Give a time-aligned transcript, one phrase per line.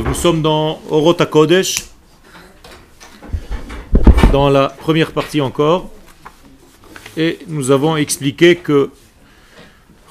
[0.00, 1.84] nous sommes dans Orota Kodesh,
[4.32, 5.90] dans la première partie encore,
[7.14, 8.88] et nous avons expliqué que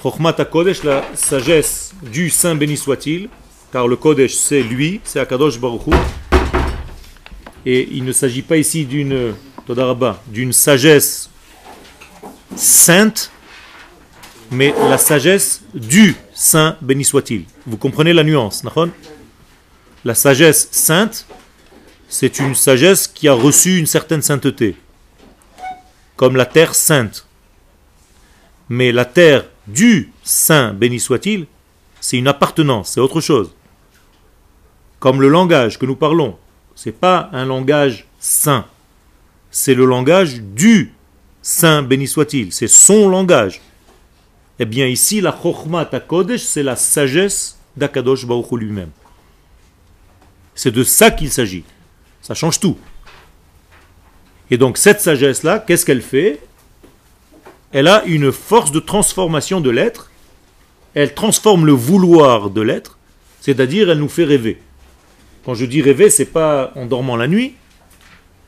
[0.04, 3.30] Chokhmat Kodesh, la sagesse du Saint béni soit-il,
[3.72, 5.96] car le Kodesh c'est lui, c'est Akadosh Baruch Hu,
[7.66, 9.34] et il ne s'agit pas ici d'une
[10.28, 11.30] d'une sagesse
[12.56, 13.32] sainte,
[14.52, 17.46] mais la sagesse du Saint béni soit-il.
[17.66, 18.64] Vous comprenez la nuance,
[20.04, 21.28] La sagesse sainte,
[22.10, 24.76] c'est une sagesse qui a reçu une certaine sainteté,
[26.16, 27.28] comme la terre sainte.
[28.68, 31.46] Mais la terre du Saint béni soit-il,
[32.00, 33.52] c'est une appartenance, c'est autre chose.
[35.00, 36.36] Comme le langage que nous parlons,
[36.74, 38.66] c'est pas un langage saint,
[39.52, 40.94] c'est le langage du
[41.44, 43.62] Saint béni soit-il, c'est son langage.
[44.58, 48.92] Eh bien ici, la Chokhmat Kodesh, c'est la sagesse d'Akadosh Baruch lui-même.
[50.62, 51.64] C'est de ça qu'il s'agit.
[52.22, 52.78] Ça change tout.
[54.52, 56.40] Et donc cette sagesse-là, qu'est-ce qu'elle fait?
[57.72, 60.12] Elle a une force de transformation de l'être.
[60.94, 63.00] Elle transforme le vouloir de l'être,
[63.40, 64.62] c'est-à-dire elle nous fait rêver.
[65.46, 67.56] Quand je dis rêver, c'est pas en dormant la nuit.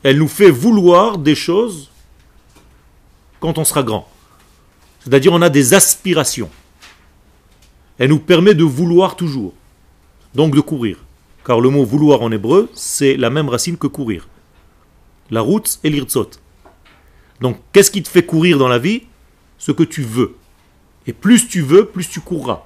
[0.03, 1.89] Elle nous fait vouloir des choses
[3.39, 4.07] quand on sera grand.
[4.99, 6.51] C'est-à-dire on a des aspirations.
[7.97, 9.55] Elle nous permet de vouloir toujours.
[10.35, 10.99] Donc de courir.
[11.45, 14.27] Car le mot vouloir en hébreu, c'est la même racine que courir.
[15.29, 16.29] La route et l'irtzot.
[17.41, 19.03] Donc qu'est-ce qui te fait courir dans la vie?
[19.57, 20.35] Ce que tu veux.
[21.05, 22.63] Et plus tu veux, plus tu courras.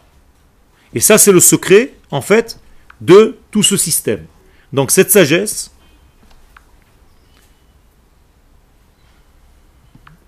[0.93, 2.59] Et ça, c'est le secret, en fait,
[3.01, 4.25] de tout ce système.
[4.73, 5.71] Donc cette sagesse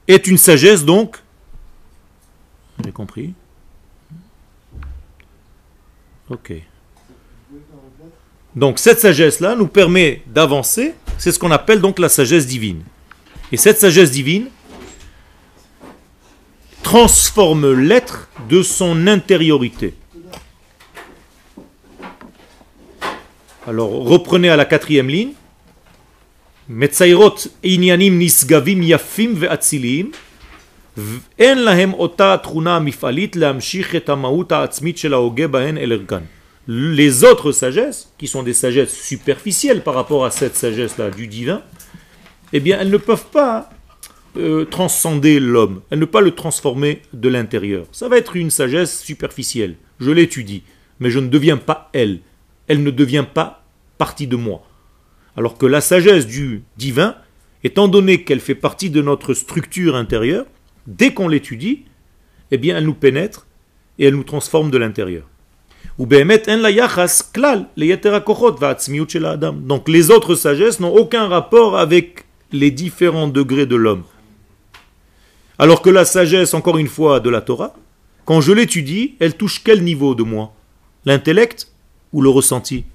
[0.07, 1.21] est une sagesse, donc,
[2.79, 3.33] avez compris
[6.29, 6.53] Ok.
[8.58, 12.82] Donc cette sagesse-là nous permet d'avancer, c'est ce qu'on appelle donc la sagesse divine.
[13.50, 14.48] Et cette sagesse divine
[16.82, 19.94] transforme l'être de son intériorité.
[23.66, 25.32] Alors reprenez à la quatrième ligne.
[27.62, 30.12] inyanim nisgavim yafim ve'atzilim
[31.40, 35.78] en lahem ota truna mifalit להמשיך את המהות העצמית של ההוגה בהן
[36.67, 41.63] les autres sagesses, qui sont des sagesses superficielles par rapport à cette sagesse-là du divin,
[42.53, 43.69] eh bien, elles ne peuvent pas
[44.37, 47.85] euh, transcender l'homme, elles ne peuvent pas le transformer de l'intérieur.
[47.91, 49.75] Ça va être une sagesse superficielle.
[49.99, 50.63] Je l'étudie,
[50.99, 52.19] mais je ne deviens pas elle.
[52.67, 53.65] Elle ne devient pas
[53.97, 54.63] partie de moi.
[55.35, 57.15] Alors que la sagesse du divin,
[57.63, 60.45] étant donné qu'elle fait partie de notre structure intérieure,
[60.85, 61.85] dès qu'on l'étudie,
[62.51, 63.47] eh bien, elle nous pénètre
[63.97, 65.27] et elle nous transforme de l'intérieur.
[65.99, 66.13] Donc
[69.89, 72.23] les autres sagesses n'ont aucun rapport avec
[72.53, 74.03] les différents degrés de l'homme.
[75.57, 77.75] Alors que la sagesse, encore une fois, de la Torah,
[78.23, 80.53] quand je l'étudie, elle touche quel niveau de moi?
[81.03, 81.69] L'intellect
[82.13, 82.85] ou le ressenti?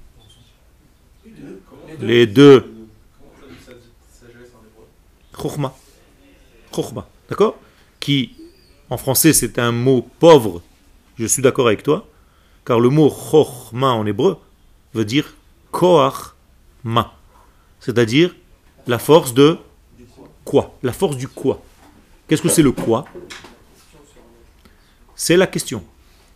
[2.01, 2.73] Les deux.
[5.39, 5.75] Chokhma.
[6.73, 7.07] Chokhma.
[7.29, 7.55] D'accord?
[7.99, 8.31] Qui,
[8.89, 10.63] en français, c'est un mot pauvre.
[11.19, 12.07] Je suis d'accord avec toi
[12.65, 14.37] car le mot chokhma en hébreu
[14.93, 15.35] veut dire
[15.71, 16.33] koach
[16.83, 17.13] ma,
[17.79, 18.35] c'est-à-dire
[18.87, 19.57] la force de
[20.43, 20.77] quoi?
[20.83, 21.61] La force du quoi.
[22.27, 23.05] Qu'est-ce que c'est le quoi?
[25.15, 25.83] C'est la question,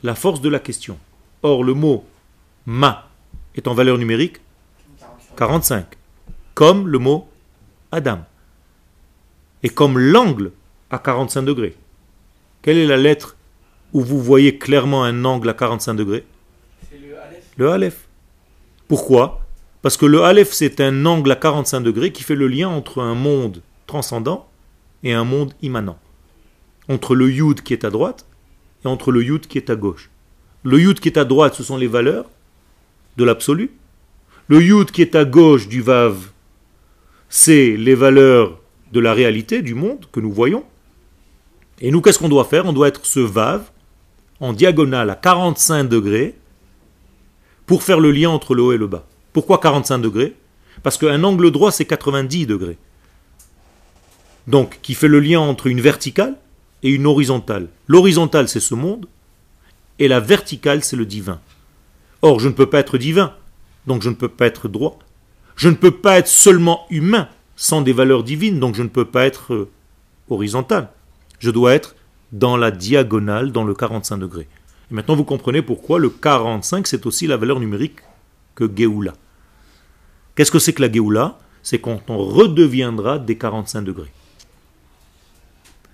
[0.03, 0.97] la force de la question.
[1.41, 2.05] Or, le mot
[2.65, 3.09] ma
[3.55, 4.37] est en valeur numérique
[5.37, 5.85] 45,
[6.53, 7.27] comme le mot
[7.91, 8.19] Adam,
[9.63, 10.51] et comme l'angle
[10.91, 11.75] à 45 degrés.
[12.61, 13.35] Quelle est la lettre
[13.93, 16.25] où vous voyez clairement un angle à 45 degrés
[17.57, 18.07] Le Aleph.
[18.87, 19.41] Pourquoi?
[19.81, 23.01] Parce que le Aleph, c'est un angle à 45 degrés qui fait le lien entre
[23.01, 24.47] un monde transcendant
[25.03, 25.97] et un monde immanent.
[26.87, 28.25] Entre le Yud qui est à droite
[28.83, 30.09] et entre le Yud qui est à gauche.
[30.63, 32.25] Le Yud qui est à droite, ce sont les valeurs
[33.17, 33.71] de l'absolu.
[34.47, 36.31] Le Yud qui est à gauche du Vav,
[37.29, 38.59] c'est les valeurs
[38.91, 40.63] de la réalité, du monde que nous voyons.
[41.79, 42.65] Et nous, qu'est-ce qu'on doit faire?
[42.65, 43.69] On doit être ce Vav
[44.39, 46.35] en diagonale à 45 degrés
[47.65, 49.05] pour faire le lien entre le haut et le bas.
[49.33, 50.35] Pourquoi 45 degrés?
[50.81, 52.77] Parce qu'un angle droit, c'est 90 degrés.
[54.47, 56.35] Donc, qui fait le lien entre une verticale
[56.81, 57.67] et une horizontale.
[57.87, 59.05] L'horizontale, c'est ce monde,
[59.99, 61.39] et la verticale, c'est le divin.
[62.21, 63.33] Or, je ne peux pas être divin,
[63.85, 64.97] donc je ne peux pas être droit.
[65.55, 69.05] Je ne peux pas être seulement humain sans des valeurs divines, donc je ne peux
[69.05, 69.69] pas être euh,
[70.29, 70.89] horizontal.
[71.39, 71.95] Je dois être
[72.31, 74.47] dans la diagonale, dans le 45 degrés.
[74.91, 77.99] Et maintenant, vous comprenez pourquoi le 45, c'est aussi la valeur numérique
[78.55, 79.13] que Géoula.
[80.35, 81.37] Qu'est-ce que c'est que la Géoula?
[81.61, 84.11] C'est quand on redeviendra des 45 degrés.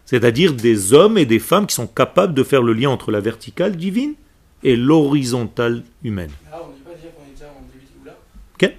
[0.06, 3.20] C'est-à-dire des hommes et des femmes qui sont capables de faire le lien entre la
[3.20, 4.14] verticale divine
[4.64, 6.32] et l'horizontale humaine.
[8.54, 8.72] Ok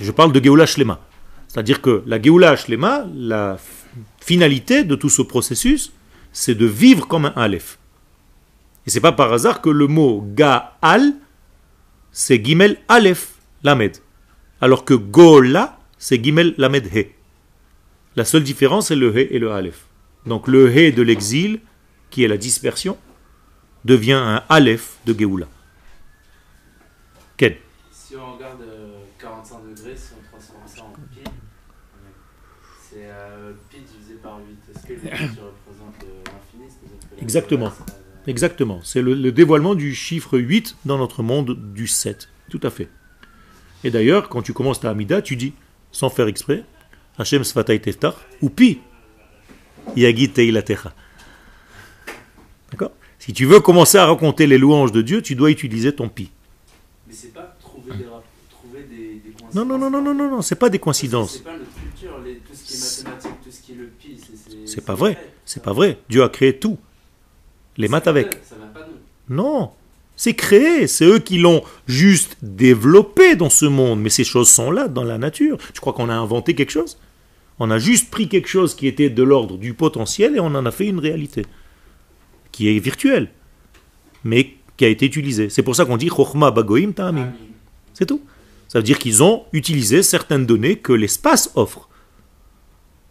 [0.00, 1.00] Je parle de Géoula Shlema.
[1.46, 3.58] C'est-à-dire que la Géoula Shlema, la
[4.20, 5.92] finalité de tout ce processus,
[6.36, 7.78] c'est de vivre comme un Aleph.
[8.86, 11.14] Et c'est pas par hasard que le mot Gaal,
[12.12, 13.96] c'est Gimel Aleph, Lamed.
[14.60, 17.06] Alors que Gola, c'est Gimel Lamed He.
[18.16, 19.86] La seule différence, c'est le He et le Aleph.
[20.26, 21.60] Donc le He de l'exil,
[22.10, 22.98] qui est la dispersion,
[23.86, 25.48] devient un Aleph de Géoula.
[27.38, 27.56] Quel
[27.90, 28.62] Si on regarde
[29.18, 31.20] 45 euh, degrés, si on transforme ça en pi,
[32.78, 34.58] c'est euh, pi divisé par 8.
[34.74, 35.10] Est-ce que les
[37.26, 37.72] Exactement.
[38.28, 38.80] Exactement.
[38.84, 42.28] C'est le, le, dévoilement du chiffre 8 dans notre monde du 7.
[42.48, 42.88] Tout à fait.
[43.82, 45.52] Et d'ailleurs, quand tu commences ta Amida, tu dis,
[45.90, 46.62] sans faire exprès,
[47.18, 48.78] Hashem Svatay Teftar, ou Pi,
[49.96, 50.94] Yagi Teilatecha.
[52.70, 52.92] D'accord?
[53.18, 56.30] Si tu veux commencer à raconter les louanges de Dieu, tu dois utiliser ton Pi.
[57.08, 58.04] Mais c'est pas trouver des,
[58.50, 59.54] trouver des, des coïncidences.
[59.54, 61.38] Non, non, non, non, non, non, non, c'est pas des coïncidences.
[61.38, 63.86] C'est pas notre culture, les, tout ce qui est mathématique, tout ce qui est le
[63.86, 64.20] Pi.
[64.66, 65.98] C'est pas vrai, c'est pas vrai.
[66.08, 66.78] Dieu a créé tout.
[67.76, 68.40] Les maths avec.
[68.44, 68.56] Ça
[69.28, 69.70] Non,
[70.16, 74.70] c'est créé, c'est eux qui l'ont juste développé dans ce monde, mais ces choses sont
[74.70, 75.58] là dans la nature.
[75.74, 76.98] Tu crois qu'on a inventé quelque chose?
[77.58, 80.66] On a juste pris quelque chose qui était de l'ordre du potentiel et on en
[80.66, 81.44] a fait une réalité,
[82.50, 83.30] qui est virtuelle,
[84.24, 85.48] mais qui a été utilisée.
[85.50, 87.32] C'est pour ça qu'on dit Chochma Bagoim Ta'amim.
[87.94, 88.22] C'est tout.
[88.68, 91.88] Ça veut dire qu'ils ont utilisé certaines données que l'espace offre.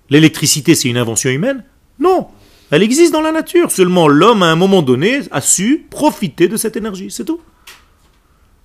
[0.10, 1.64] L'électricité, c'est une invention humaine?
[2.00, 2.28] Non,
[2.76, 3.72] elle existe dans la nature.
[3.72, 7.10] Seulement l'homme, à un moment donné, a su profiter de cette énergie.
[7.10, 7.40] C'est tout.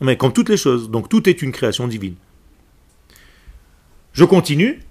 [0.01, 0.91] Mais comme toutes les choses.
[0.91, 2.17] Donc tout est une création divine.
[4.13, 4.83] Je continue.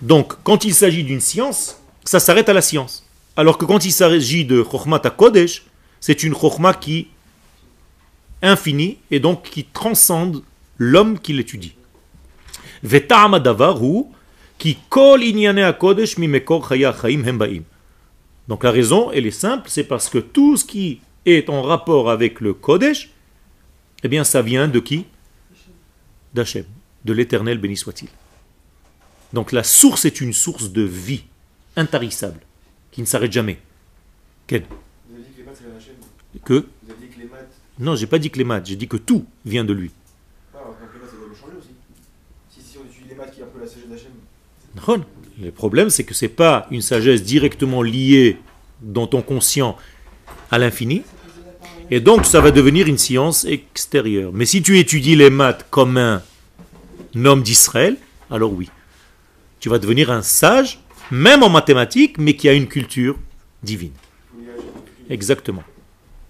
[0.00, 3.06] Donc, quand il s'agit d'une science, ça s'arrête à la science.
[3.36, 5.64] Alors que quand il s'agit de Chokhmat Kodesh,
[6.00, 7.08] c'est une Chokhma qui
[8.40, 10.42] infinie et donc qui transcende
[10.78, 11.74] l'homme qui l'étudie.
[18.48, 22.10] Donc la raison, elle est simple, c'est parce que tout ce qui est en rapport
[22.10, 23.10] avec le Kodesh,
[24.02, 25.06] eh bien ça vient de qui?
[26.34, 26.66] D'Hachem,
[27.04, 28.08] de l'éternel béni soit-il.
[29.32, 31.24] Donc la source est une source de vie,
[31.76, 32.40] intarissable,
[32.92, 33.58] qui ne s'arrête jamais.
[34.46, 34.64] Quel
[35.08, 37.50] Vous avez dit que les maths, c'est Que Vous avez dit que les maths...
[37.78, 39.90] Non, j'ai pas dit que les maths, j'ai dit que tout vient de lui.
[40.54, 41.70] Ah, donc les maths, ça doit changer aussi.
[42.50, 44.12] Si, si on utilise les maths qui est un peu la sagesse d'Hachem.
[45.42, 48.38] Le problème, c'est que ce n'est pas une sagesse directement liée
[48.82, 49.76] dans ton conscient
[50.50, 51.02] à l'infini.
[51.90, 54.30] Et donc, ça va devenir une science extérieure.
[54.32, 56.22] Mais si tu étudies les maths comme un
[57.24, 57.96] homme d'Israël,
[58.30, 58.70] alors oui.
[59.60, 63.16] Tu vas devenir un sage, même en mathématiques, mais qui a une culture
[63.62, 63.92] divine.
[65.10, 65.62] Exactement.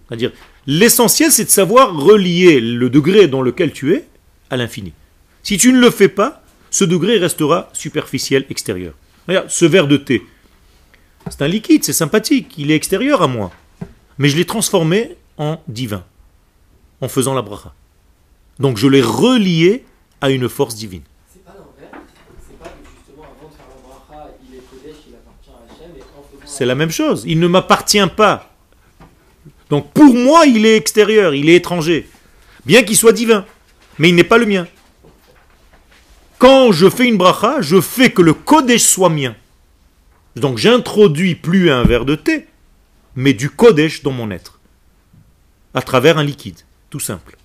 [0.09, 0.33] C'est-à-dire,
[0.67, 4.07] l'essentiel, c'est de savoir relier le degré dans lequel tu es
[4.51, 4.93] à l'infini.
[5.43, 6.44] Si tu ne le fais pas,
[6.75, 8.95] ce degré restera superficiel, extérieur.
[9.29, 10.27] Regarde, ce verre de thé,
[11.31, 13.53] c'est un liquide, c'est sympathique, il est extérieur à moi.
[14.19, 16.05] Mais je l'ai transformé en divin,
[17.01, 17.73] en faisant la bracha.
[18.59, 19.85] Donc je l'ai relié
[20.21, 21.03] à une force divine.
[26.45, 27.23] C'est la même chose.
[27.25, 28.53] Il ne m'appartient pas.
[29.71, 32.09] Donc pour moi, il est extérieur, il est étranger.
[32.67, 33.45] Bien qu'il soit divin.
[34.01, 34.67] Mais il n'est pas le mien.
[36.39, 39.35] Quand je fais une bracha, je fais que le Kodesh soit mien.
[40.37, 42.47] Donc j'introduis plus un verre de thé,
[43.15, 44.59] mais du Kodesh dans mon être.
[45.75, 46.61] À travers un liquide,
[46.91, 47.37] tout simple.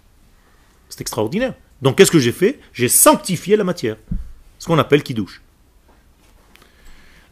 [0.89, 1.53] C'est extraordinaire.
[1.81, 2.59] Donc qu'est-ce que j'ai fait?
[2.73, 3.97] J'ai sanctifié la matière.
[4.57, 5.41] Ce qu'on appelle Kiddush.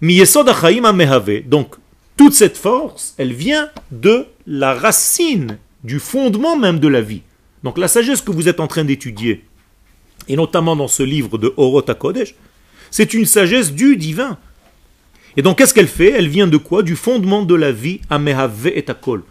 [0.02, 1.76] Donc
[2.16, 7.24] toute cette force, elle vient de la racine, du fondement même de la vie.
[7.64, 9.44] Donc la sagesse que vous êtes en train d'étudier,
[10.28, 12.36] et notamment dans ce livre de Orot Kodesh,
[12.92, 14.38] c'est une sagesse du divin.
[15.36, 16.12] Et donc qu'est-ce qu'elle fait?
[16.12, 16.84] Elle vient de quoi?
[16.84, 19.24] Du fondement de la vie, Amehave et Akol,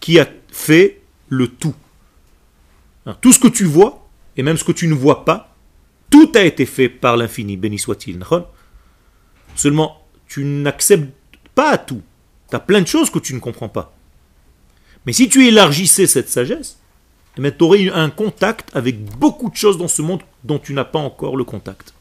[0.00, 1.74] qui a fait le tout.
[3.06, 5.54] Hein, tout ce que tu vois, et même ce que tu ne vois pas,
[6.10, 8.24] tout a été fait par l'infini, béni soit-il.
[9.56, 11.12] Seulement, tu n'acceptes
[11.54, 12.02] pas tout.
[12.48, 13.94] Tu as plein de choses que tu ne comprends pas.
[15.06, 16.78] Mais si tu élargissais cette sagesse,
[17.38, 20.72] mais tu aurais eu un contact avec beaucoup de choses dans ce monde dont tu
[20.72, 21.94] n'as pas encore le contact.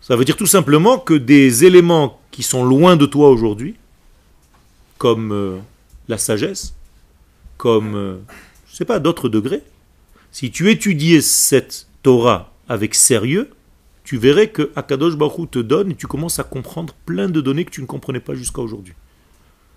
[0.00, 3.76] Ça veut dire tout simplement que des éléments qui sont loin de toi aujourd'hui,
[4.98, 5.58] comme euh,
[6.08, 6.74] la sagesse
[7.56, 8.16] comme, euh,
[8.68, 9.62] je sais pas, d'autres degrés.
[10.32, 13.50] Si tu étudiais cette Torah avec sérieux,
[14.04, 17.64] tu verrais que Akadosh Baruch te donne et tu commences à comprendre plein de données
[17.64, 18.94] que tu ne comprenais pas jusqu'à aujourd'hui.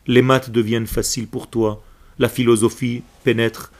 [0.05, 1.81] Les maths deviennent faciles pour toi,
[2.19, 3.71] la philosophie pénètre.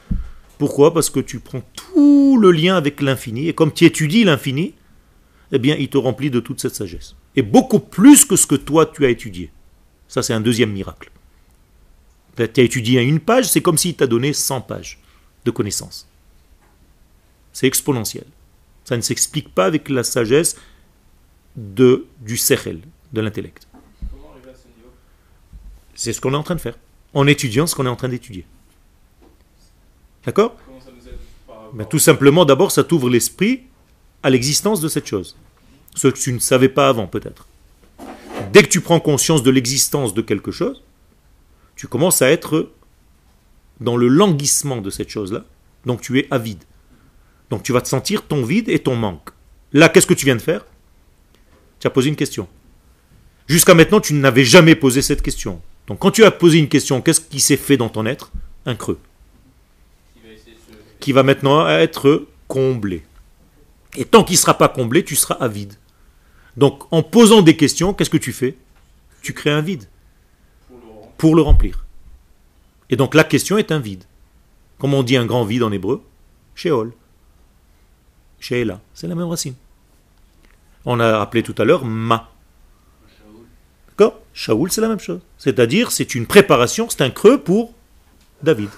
[0.58, 0.94] Pourquoi?
[0.94, 4.74] Parce que tu prends tout le lien avec l'infini et comme tu étudies l'infini,
[5.52, 7.16] eh bien, il te remplit de toute cette sagesse.
[7.36, 9.52] Et beaucoup plus que ce que toi tu as étudié.
[10.08, 11.12] Ça, c'est un deuxième miracle.
[12.36, 15.00] Tu as étudié une page, c'est comme s'il t'a donné 100 pages
[15.46, 16.08] de connaissances.
[17.54, 18.26] C'est exponentiel.
[18.84, 20.58] Ça ne s'explique pas avec la sagesse
[21.56, 22.82] de, du sechel,
[23.14, 23.68] de l'intellect.
[25.96, 26.78] C'est ce qu'on est en train de faire.
[27.18, 28.46] En étudiant ce qu'on est en train d'étudier.
[30.24, 30.56] D'accord?
[31.74, 33.64] Mais Tout simplement, d'abord, ça t'ouvre l'esprit
[34.22, 35.36] à l'existence de cette chose.
[35.96, 37.48] Ce que tu ne savais pas avant, peut-être.
[38.54, 40.84] Dès que tu prends conscience de l'existence de quelque chose,
[41.76, 42.70] tu commences à être
[43.80, 45.44] dans le languissement de cette chose-là.
[45.88, 46.64] Donc tu es avide.
[47.50, 49.30] Donc tu vas te sentir ton vide et ton manque.
[49.74, 50.68] Là, qu'est-ce que tu viens de faire?
[51.80, 52.48] Tu as posé une question.
[53.48, 55.64] Jusqu'à maintenant, tu n'avais jamais posé cette question.
[55.88, 58.32] Donc quand tu as posé une question, qu'est-ce qui s'est fait dans ton être?
[58.66, 59.00] Un creux.
[61.00, 63.04] Qui va maintenant être comblé.
[63.96, 65.74] Et tant qu'il ne sera pas comblé, tu seras avide.
[66.58, 68.58] Donc en posant des questions, qu'est-ce que tu fais?
[69.22, 69.86] Tu crées un vide.
[71.18, 71.86] Pour le remplir.
[72.90, 74.04] Et donc la question est un vide.
[74.78, 76.04] Comme on dit un grand vide en hébreu
[76.56, 76.94] Sheol.
[78.40, 79.56] Sheela, c'est la même racine.
[80.86, 82.32] On a appelé tout à l'heure ma.
[83.98, 85.22] D'accord Shaoul, c'est la même chose.
[85.38, 87.74] C'est-à-dire, c'est une préparation, c'est un creux pour
[88.44, 88.70] David,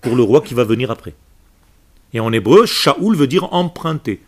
[0.00, 1.14] pour le roi qui va venir après.
[2.14, 4.22] Et en hébreu, Shaoul veut dire emprunter,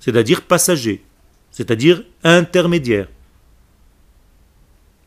[0.00, 1.04] c'est-à-dire passager,
[1.50, 3.08] c'est-à-dire intermédiaire.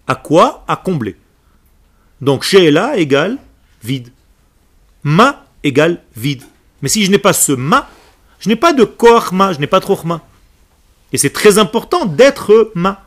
[0.05, 0.63] À quoi?
[0.67, 1.17] À combler.
[2.21, 3.37] Donc, Sheela égale
[3.83, 4.09] vide.
[5.03, 6.43] Ma égale vide.
[6.81, 7.89] Mais si je n'ai pas ce ma,
[8.39, 10.21] je n'ai pas de koachma, je n'ai pas de chochma.
[11.11, 13.06] Et c'est très important d'être ma.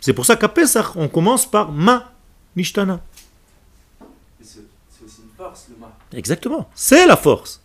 [0.00, 2.12] C'est pour ça qu'à Pesach, on commence par ma
[2.56, 3.00] nishtana.
[4.40, 4.60] C'est
[5.04, 5.96] aussi une force, le ma.
[6.12, 6.70] Exactement.
[6.74, 7.60] C'est la force.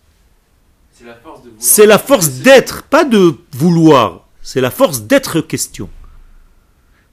[0.91, 1.63] C'est la force de vouloir.
[1.63, 4.27] C'est la force d'être, pas de vouloir.
[4.41, 5.89] C'est la force d'être question.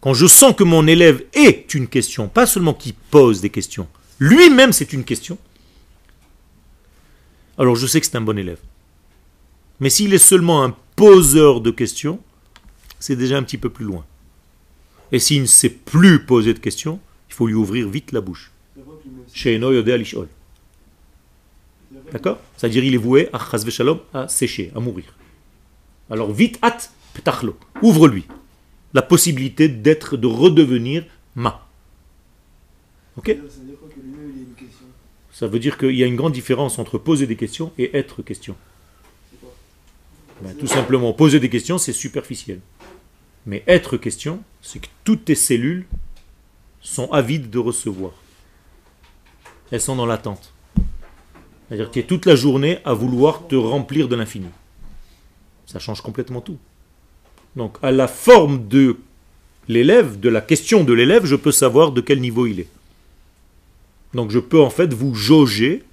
[0.00, 3.86] Quand je sens que mon élève est une question, pas seulement qui pose des questions,
[4.18, 5.36] lui-même c'est une question,
[7.58, 8.58] alors je sais que c'est un bon élève.
[9.78, 12.18] Mais s'il est seulement un poseur de questions,
[12.98, 14.04] c'est déjà un petit peu plus loin.
[15.12, 18.50] Et s'il ne sait plus poser de questions, il faut lui ouvrir vite la bouche.
[22.12, 22.38] D'accord?
[22.56, 23.38] C'est-à-dire il est voué à
[23.70, 25.14] shalom, à sécher, à mourir.
[26.10, 28.26] Alors vite, hâte, petachlo, ouvre-lui
[28.92, 31.68] la possibilité d'être, de redevenir ma.
[33.16, 33.36] Ok?
[35.32, 38.22] Ça veut dire qu'il y a une grande différence entre poser des questions et être
[38.22, 38.56] question.
[40.42, 42.60] Ben, tout simplement, poser des questions, c'est superficiel.
[43.46, 45.86] Mais être question, c'est que toutes tes cellules
[46.80, 48.12] sont avides de recevoir.
[49.70, 50.52] Elles sont dans l'attente.
[51.68, 54.48] C'est-à-dire que tu es toute la journée à vouloir te remplir de l'infini.
[55.66, 56.58] Ça change complètement tout.
[57.56, 58.98] Donc, à la forme de
[59.68, 62.68] l'élève, de la question de l'élève, je peux savoir de quel niveau il est.
[64.14, 65.84] Donc, je peux en fait vous jauger,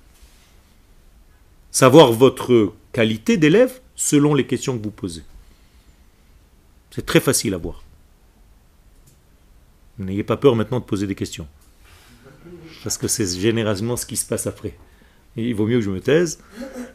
[1.69, 5.23] savoir votre qualité d'élève selon les questions que vous posez.
[6.97, 7.83] C'est très facile à voir.
[9.99, 11.47] N'ayez pas peur maintenant de poser des questions.
[12.83, 14.75] Parce que c'est généralement ce qui se passe après.
[15.35, 16.39] il vaut mieux que je me taise.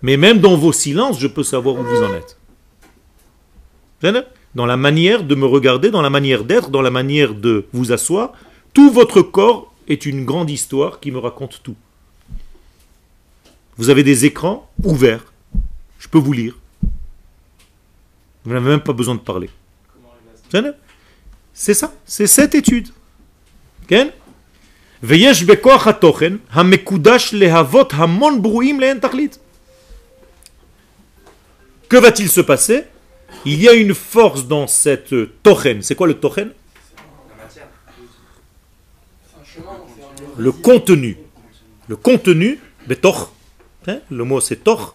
[0.02, 2.36] Mais même dans vos silences, je peux savoir où vous en êtes.
[4.56, 7.92] Dans la manière de me regarder, dans la manière d'être, dans la manière de vous
[7.92, 8.32] asseoir,
[8.74, 11.76] tout votre corps est une grande histoire qui me raconte tout.
[13.76, 15.32] Vous avez des écrans ouverts.
[16.00, 16.58] Je peux vous lire.
[18.44, 19.48] Vous n'avez même pas besoin de parler.
[21.54, 22.88] C'est ça, c'est cette étude.
[31.88, 32.84] Que va-t-il se passer?
[33.44, 35.82] Il y a une force dans cette tochen.
[35.82, 36.52] C'est quoi le tochen?
[40.38, 41.18] Le contenu.
[41.88, 42.60] Le contenu,
[43.86, 44.94] hein, le mot c'est toch,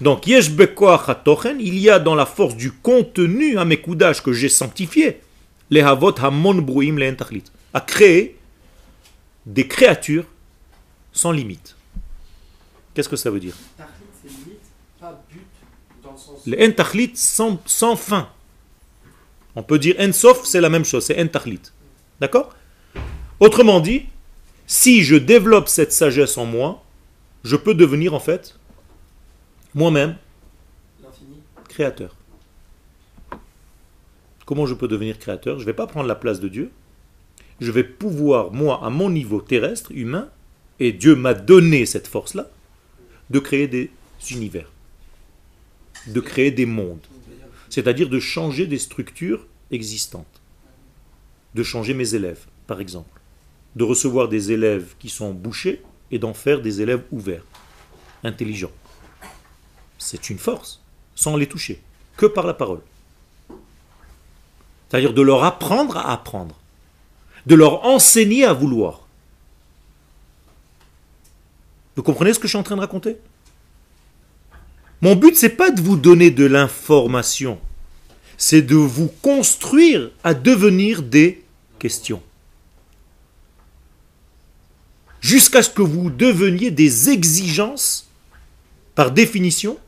[0.00, 5.20] donc, il y a dans la force du contenu à mes coudages que j'ai sanctifié,
[5.68, 7.14] les havot hamon brouim les
[7.74, 8.38] à créer
[9.44, 10.24] des créatures
[11.12, 11.76] sans limite.
[12.94, 13.54] Qu'est-ce que ça veut dire?
[16.46, 18.28] Les entachlit sans, sans fin.
[19.54, 21.60] On peut dire ensof, c'est la même chose, c'est entachlit.
[22.20, 22.54] D'accord?
[23.38, 24.06] Autrement dit,
[24.66, 26.82] Si je développe cette sagesse en moi,
[27.44, 28.59] je peux devenir en fait
[29.74, 30.16] moi-même
[31.68, 32.16] créateur.
[34.44, 35.58] Comment je peux devenir créateur?
[35.58, 36.70] Je ne vais pas prendre la place de Dieu.
[37.60, 40.28] Je vais pouvoir, moi, à mon niveau terrestre, humain,
[40.80, 42.48] et Dieu m'a donné cette force-là,
[43.28, 43.90] de créer des
[44.30, 44.70] univers,
[46.06, 47.06] de créer des mondes.
[47.68, 50.40] C'est-à-dire de changer des structures existantes.
[51.54, 53.20] De changer mes élèves, par exemple.
[53.76, 57.44] De recevoir des élèves qui sont bouchés et d'en faire des élèves ouverts,
[58.24, 58.72] intelligents.
[60.00, 60.80] C'est une force,
[61.14, 61.80] sans les toucher,
[62.16, 62.80] que par la parole.
[64.88, 66.56] C'est-à-dire de leur apprendre à apprendre,
[67.46, 69.06] de leur enseigner à vouloir.
[71.94, 73.18] Vous comprenez ce que je suis en train de raconter?
[75.02, 77.60] Mon but, c'est pas de vous donner de l'information,
[78.38, 81.44] c'est de vous construire à devenir des
[81.78, 82.22] questions.
[85.20, 88.08] Jusqu'à ce que vous deveniez des exigences,
[88.94, 89.78] par définition,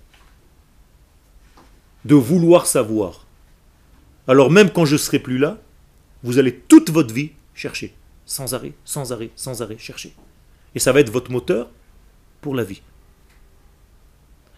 [2.05, 3.23] de vouloir savoir
[4.29, 5.59] alors même quand je serai plus là,
[6.23, 7.95] vous allez toute votre vie chercher,
[8.25, 10.15] sans arrêt, sans arrêt, sans arrêt, chercher.
[10.75, 11.69] Et ça va être votre moteur
[12.41, 12.83] pour la vie.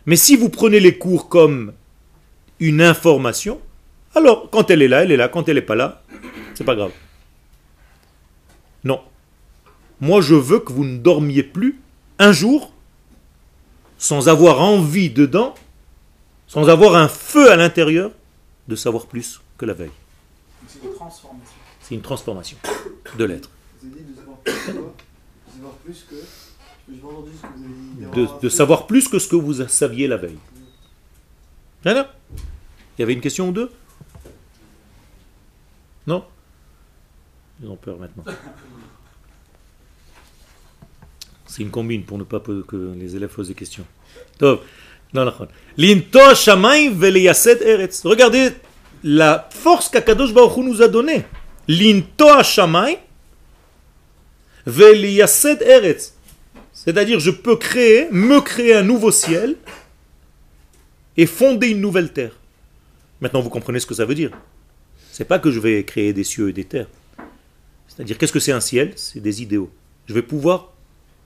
[0.07, 1.73] Mais si vous prenez les cours comme
[2.61, 3.61] une information,
[4.15, 6.03] alors quand elle est là, elle est là, quand elle n'est pas là,
[6.55, 6.93] c'est pas grave.
[8.85, 9.01] Non.
[10.01, 11.81] Moi, je veux que vous ne dormiez plus
[12.19, 12.73] un jour
[13.97, 15.55] sans avoir envie dedans,
[16.55, 18.13] sans avoir un feu à l'intérieur
[18.69, 19.91] de savoir plus que la veille.
[20.69, 21.57] C'est une transformation.
[21.83, 22.57] C'est une transformation
[23.19, 23.51] de l'être.
[23.83, 26.15] Vous avez dit de savoir plus que, de savoir plus que,
[26.89, 28.01] j'ai pas entendu ce que vous avez dit.
[28.01, 30.39] De, d'avoir de un savoir plus que ce que vous saviez la veille.
[31.85, 32.07] Il
[33.01, 33.71] y avait une question ou deux
[36.07, 36.25] Non
[37.61, 38.25] Ils ont peur maintenant.
[41.47, 43.87] C'est une combine pour ne pas que les élèves posent des questions.
[44.39, 44.61] Tov.
[48.05, 48.51] Regardez
[49.05, 51.25] la force qu'Akadosh Baruch nous a donnée.
[51.69, 52.27] Linto
[54.67, 56.15] eretz.
[56.73, 59.57] C'est-à-dire, je peux créer, me créer un nouveau ciel
[61.17, 62.33] et fonder une nouvelle terre.
[63.21, 64.31] Maintenant, vous comprenez ce que ça veut dire.
[65.13, 66.89] C'est pas que je vais créer des cieux et des terres.
[67.87, 68.93] C'est-à-dire, qu'est-ce que c'est un ciel?
[68.97, 69.71] C'est des idéaux.
[70.07, 70.73] Je vais pouvoir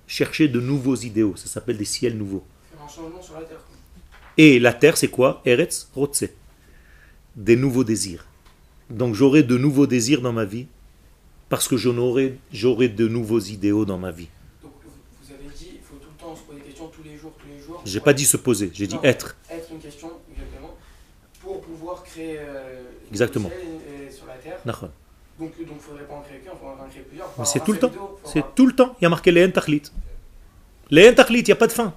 [0.07, 1.35] chercher de nouveaux idéaux.
[1.37, 2.45] Ça s'appelle des ciels nouveaux.
[4.39, 5.43] Et la terre, c'est quoi?
[5.45, 6.29] Eretz Rotze.
[7.37, 8.27] Des nouveaux désirs.
[8.91, 10.67] Donc j'aurai de nouveaux désirs dans ma vie
[11.49, 14.29] parce que j'en aurai, j'aurai de nouveaux idéaux dans ma vie.
[14.63, 17.17] Donc vous, avez dit, il faut tout le temps se poser des questions tous les
[17.17, 17.83] jours, tous les jours.
[17.85, 19.37] J'ai pas dit se poser, j'ai dit être.
[19.51, 20.77] Être une question, exactement,
[21.43, 22.39] pour pouvoir créer.
[22.39, 23.51] euh, Exactement.
[23.51, 24.59] et- et sur la Terre.
[25.39, 27.33] Donc il ne faudrait pas en créer qu'un, il faudrait en créer plusieurs.
[27.39, 27.93] Mais c'est tout le temps.
[28.25, 28.97] C'est avoir- tout le temps.
[29.01, 29.83] Il y a marqué les tachlit.
[30.91, 31.95] Les tachlit, il n'y a pas de fin.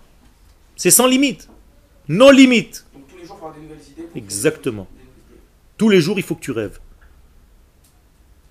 [0.75, 1.49] C'est sans limite.
[2.11, 2.85] Non limite.
[2.93, 4.07] Donc tous les jours, il faut avoir des nouvelles idées.
[4.15, 4.87] Exactement.
[4.91, 5.41] des nouvelles idées.
[5.77, 6.77] Tous les jours, il faut que tu rêves.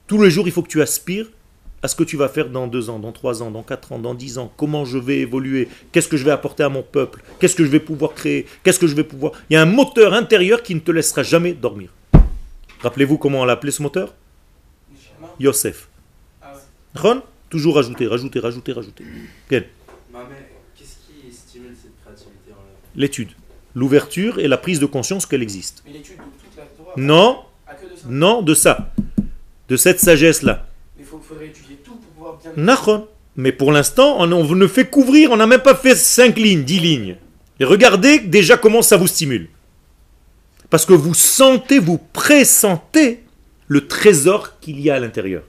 [0.06, 1.26] Tous les jours, il faut que tu aspires
[1.82, 3.98] à ce que tu vas faire dans deux ans, dans trois ans, dans quatre ans,
[3.98, 4.50] dans dix ans.
[4.56, 5.68] Comment je vais évoluer?
[5.92, 7.22] Qu'est-ce que je vais apporter à mon peuple?
[7.38, 8.46] Qu'est-ce que je vais pouvoir créer?
[8.64, 9.32] Qu'est-ce que je vais pouvoir?
[9.50, 11.90] Il y a un moteur intérieur qui ne te laissera jamais dormir.
[12.80, 14.14] Rappelez-vous comment on l'a appelé ce moteur?
[15.38, 15.88] Yosef.
[16.40, 17.00] Ah ouais.
[17.00, 17.22] Ron?
[17.50, 19.04] Toujours rajouter, rajouter, rajouter, rajouter.
[19.50, 19.68] Quel?
[20.12, 20.18] Mais
[20.78, 22.64] qu'est-ce qui stimule cette créativité en l'homme
[22.96, 23.30] L'étude.
[23.74, 25.82] L'ouverture et la prise de conscience qu'elle existe.
[25.86, 26.92] Mais l'étude de toute la Torah.
[26.96, 28.06] Non, que de ça.
[28.08, 28.92] non, de ça.
[29.68, 30.66] De cette sagesse-là.
[30.96, 33.04] Mais il faudrait étudier tout pour pouvoir bien.
[33.36, 36.64] Mais pour l'instant, on, on ne fait qu'ouvrir, on n'a même pas fait 5 lignes,
[36.64, 37.16] 10 lignes.
[37.60, 39.48] Et regardez déjà comment ça vous stimule.
[40.68, 43.24] Parce que vous sentez, vous pressentez
[43.68, 45.42] le trésor qu'il y a à l'intérieur.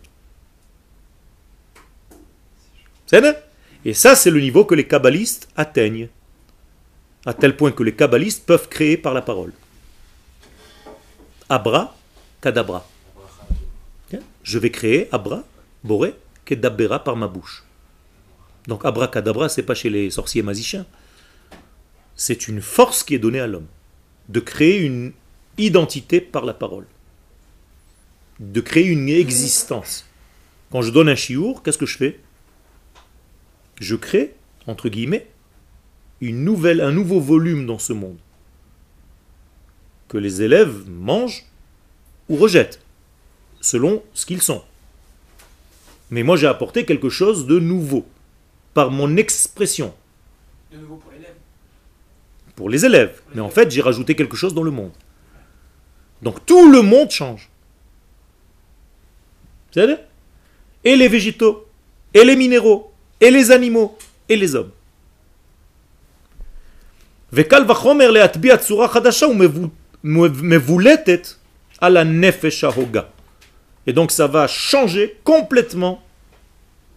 [3.07, 3.21] C'est
[3.83, 6.07] Et ça, c'est le niveau que les kabbalistes atteignent.
[7.25, 9.53] À tel point que les kabbalistes peuvent créer par la parole.
[11.49, 11.95] Abra,
[12.41, 12.87] kadabra.
[14.43, 15.43] Je vais créer Abra,
[15.83, 17.63] Boré, Kedabera par ma bouche.
[18.67, 20.85] Donc abracadabra, c'est pas chez les sorciers magiciens.
[22.15, 23.67] C'est une force qui est donnée à l'homme
[24.29, 25.13] de créer une
[25.57, 26.87] identité par la parole,
[28.39, 30.05] de créer une existence.
[30.71, 32.19] Quand je donne un chiour, qu'est-ce que je fais?
[33.79, 34.35] Je crée,
[34.67, 35.27] entre guillemets,
[36.21, 38.17] une nouvelle, un nouveau volume dans ce monde
[40.07, 41.45] que les élèves mangent
[42.27, 42.81] ou rejettent
[43.61, 44.61] selon ce qu'ils sont.
[46.09, 48.05] Mais moi j'ai apporté quelque chose de nouveau
[48.73, 49.93] par mon expression
[50.71, 51.35] De nouveau pour l'élève.
[52.55, 53.21] pour les élèves.
[53.33, 54.91] Mais en fait, j'ai rajouté quelque chose dans le monde.
[56.21, 57.49] Donc tout le monde change.
[59.71, 59.99] C'est-à-dire
[60.83, 61.67] Et les végétaux,
[62.13, 64.71] et les minéraux, et les animaux et les hommes.
[67.32, 69.26] וקל וחומר להטביע צורה חדשה
[70.04, 71.28] ומבולטת
[71.80, 73.02] על הנפש ההוגה.
[73.88, 76.02] Et donc ça va changer complètement,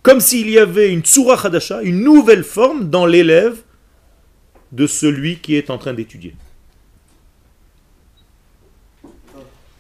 [0.02, 3.58] comme s'il y avait une tsura hadasha, une nouvelle forme dans l'élève
[4.72, 6.34] de celui qui est en train d'étudier.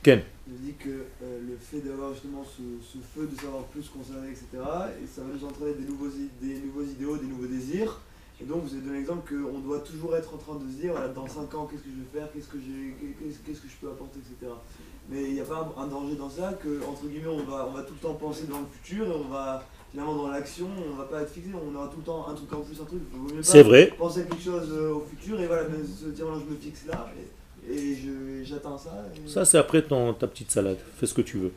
[0.03, 3.85] Ken Je dis que euh, le fait d'avoir justement ce, ce feu de savoir plus
[3.91, 4.45] qu'on savait, etc.,
[5.01, 7.99] et ça va nous entraîner des nouveaux, i- des nouveaux idéaux, des nouveaux désirs.
[8.40, 10.92] Et donc, vous avez donné l'exemple qu'on doit toujours être en train de se dire,
[10.92, 13.76] voilà, dans 5 ans, qu'est-ce que je vais faire, qu'est-ce que, qu'est-ce, qu'est-ce que je
[13.80, 14.52] peux apporter, etc.
[15.08, 17.72] Mais il n'y a pas un, danger dans ça que, entre guillemets, on va, on
[17.72, 20.96] va tout le temps penser dans le futur et on va, finalement, dans l'action, on
[20.96, 23.02] va pas être fixé, on aura tout le temps un truc en plus, un truc.
[23.42, 26.58] C'est vrai, Penser à quelque chose euh, au futur et voilà, se dire, je me
[26.58, 27.12] fixe là
[27.68, 29.04] et, et j'atteins ça.
[29.14, 31.52] et- ça c'est après ton, ta petite salade, fais ce que tu veux.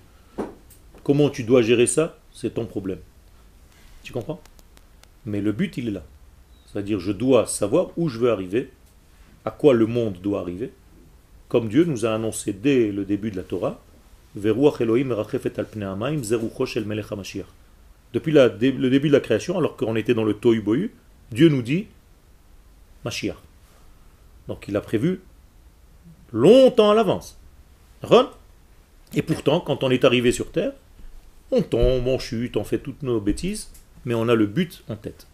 [1.04, 3.00] Comment tu dois gérer ça, c'est ton problème.
[4.04, 4.40] Tu comprends?
[5.26, 6.04] Mais le but il est là.
[6.78, 8.70] C'est-à-dire je dois savoir où je veux arriver,
[9.46, 10.72] à quoi le monde doit arriver,
[11.50, 13.82] comme Dieu nous a annoncé dès le début de la Torah.
[14.36, 14.62] Depuis
[18.32, 20.94] le début de la création, alors qu'on était dans le Tohu Bohu,
[21.32, 21.88] Dieu nous dit
[23.04, 23.38] Mashiach.
[24.48, 25.22] Donc il a prévu
[26.32, 27.40] longtemps à l'avance.
[29.16, 30.74] Et pourtant, quand on est arrivé sur Terre,
[31.50, 33.72] on tombe, on chute, on fait toutes nos bêtises,
[34.06, 35.26] mais on a le but en tête.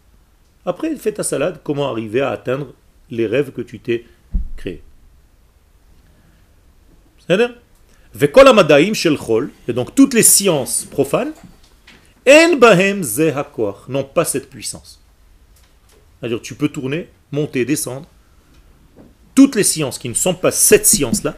[0.66, 2.72] Après, fais ta salade, comment arriver à atteindre
[3.10, 4.06] les rêves que tu t'es
[4.56, 4.82] créés?
[9.68, 11.32] Et donc toutes les sciences profanes,
[13.88, 15.00] n'ont pas cette puissance.
[16.20, 18.06] C'est-à-dire tu peux tourner, monter, descendre.
[19.34, 21.36] Toutes les sciences qui ne sont pas cette science-là,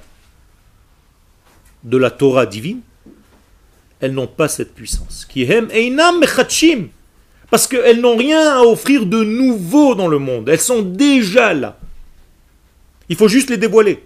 [1.82, 2.80] de la Torah divine,
[4.00, 5.24] elles n'ont pas cette puissance.
[5.24, 5.46] Qui
[7.50, 10.48] parce qu'elles n'ont rien à offrir de nouveau dans le monde.
[10.48, 11.78] Elles sont déjà là.
[13.08, 14.02] Il faut juste les dévoiler.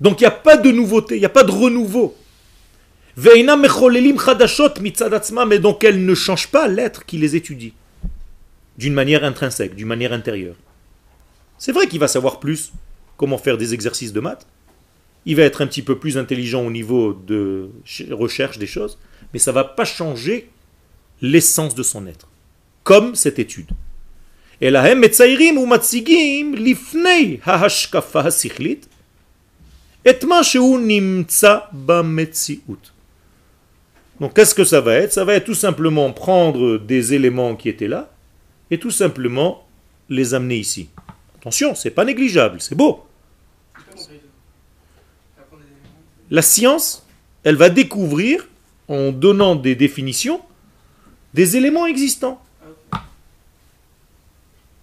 [0.00, 2.16] Donc il n'y a pas de nouveauté, il n'y a pas de renouveau.
[3.16, 3.46] Et
[5.60, 7.74] donc elles ne changent pas l'être qui les étudie.
[8.76, 10.56] D'une manière intrinsèque, d'une manière intérieure.
[11.58, 12.72] C'est vrai qu'il va savoir plus
[13.16, 14.48] comment faire des exercices de maths.
[15.26, 18.98] Il va être un petit peu plus intelligent au niveau de ch- recherche des choses,
[19.32, 20.50] mais ça ne va pas changer
[21.24, 22.28] l'essence de son être,
[22.82, 23.70] comme cette étude.
[34.20, 35.12] Donc qu'est-ce que ça va être?
[35.12, 38.12] Ça va être tout simplement prendre des éléments qui étaient là
[38.70, 39.66] et tout simplement
[40.10, 40.90] les amener ici.
[41.40, 43.06] Attention, c'est pas négligeable, c'est beau.
[46.30, 47.06] La science,
[47.44, 48.46] elle va découvrir
[48.88, 50.40] en donnant des définitions
[51.34, 52.40] des éléments existants.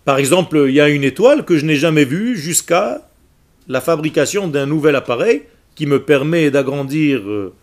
[0.04, 3.08] Par exemple, il y a une étoile que je n'ai jamais vue jusqu'à
[3.68, 5.44] la fabrication d'un nouvel appareil
[5.76, 7.54] qui me permet d'agrandir euh,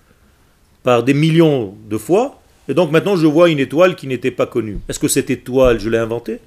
[0.83, 2.40] par des millions de fois.
[2.68, 4.79] Et donc maintenant, je vois une étoile qui n'était pas connue.
[4.88, 6.40] Est-ce que cette étoile, je l'ai inventée?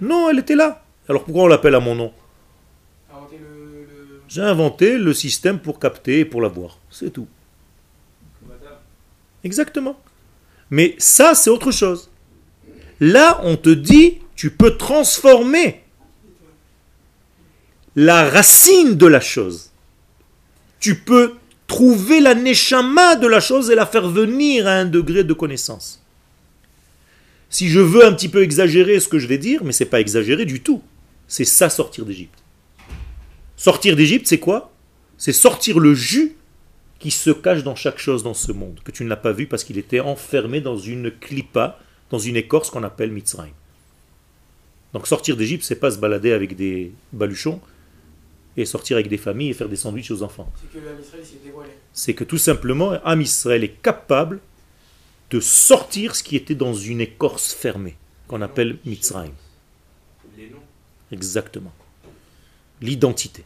[0.00, 0.82] Non, elle était là.
[1.08, 2.12] Alors pourquoi on l'appelle à mon nom?
[4.28, 6.78] J'ai inventé le système pour capter et pour la voir.
[6.90, 7.28] C'est tout.
[9.44, 9.96] Exactement.
[10.74, 12.10] Mais ça, c'est autre chose.
[12.98, 15.84] Là, on te dit, tu peux transformer
[17.94, 19.70] la racine de la chose.
[20.80, 21.34] Tu peux
[21.68, 26.02] trouver la neshama de la chose et la faire venir à un degré de connaissance.
[27.50, 30.00] Si je veux un petit peu exagérer ce que je vais dire, mais c'est pas
[30.00, 30.82] exagéré du tout.
[31.28, 32.42] C'est ça sortir d'Égypte.
[33.56, 34.72] Sortir d'Égypte, c'est quoi?
[35.18, 36.34] C'est sortir le jus
[37.04, 39.46] qui se cache dans chaque chose dans ce monde, que tu ne l'as pas vu
[39.46, 43.52] parce qu'il était enfermé dans une clipa, dans une écorce qu'on appelle Mitzrayim.
[44.94, 47.60] Donc sortir d'Égypte, c'est pas se balader avec des baluchons
[48.56, 50.50] et sortir avec des familles et faire des sandwichs aux enfants.
[50.58, 51.68] C'est que l'âme Israël s'est dévoilé.
[51.92, 54.40] C'est que tout simplement, Am Israël est capable
[55.28, 59.34] de sortir ce qui était dans une écorce fermée, qu'on appelle Mitzrayim.
[60.38, 60.56] les noms.
[61.12, 61.72] Exactement.
[62.80, 63.44] L'identité.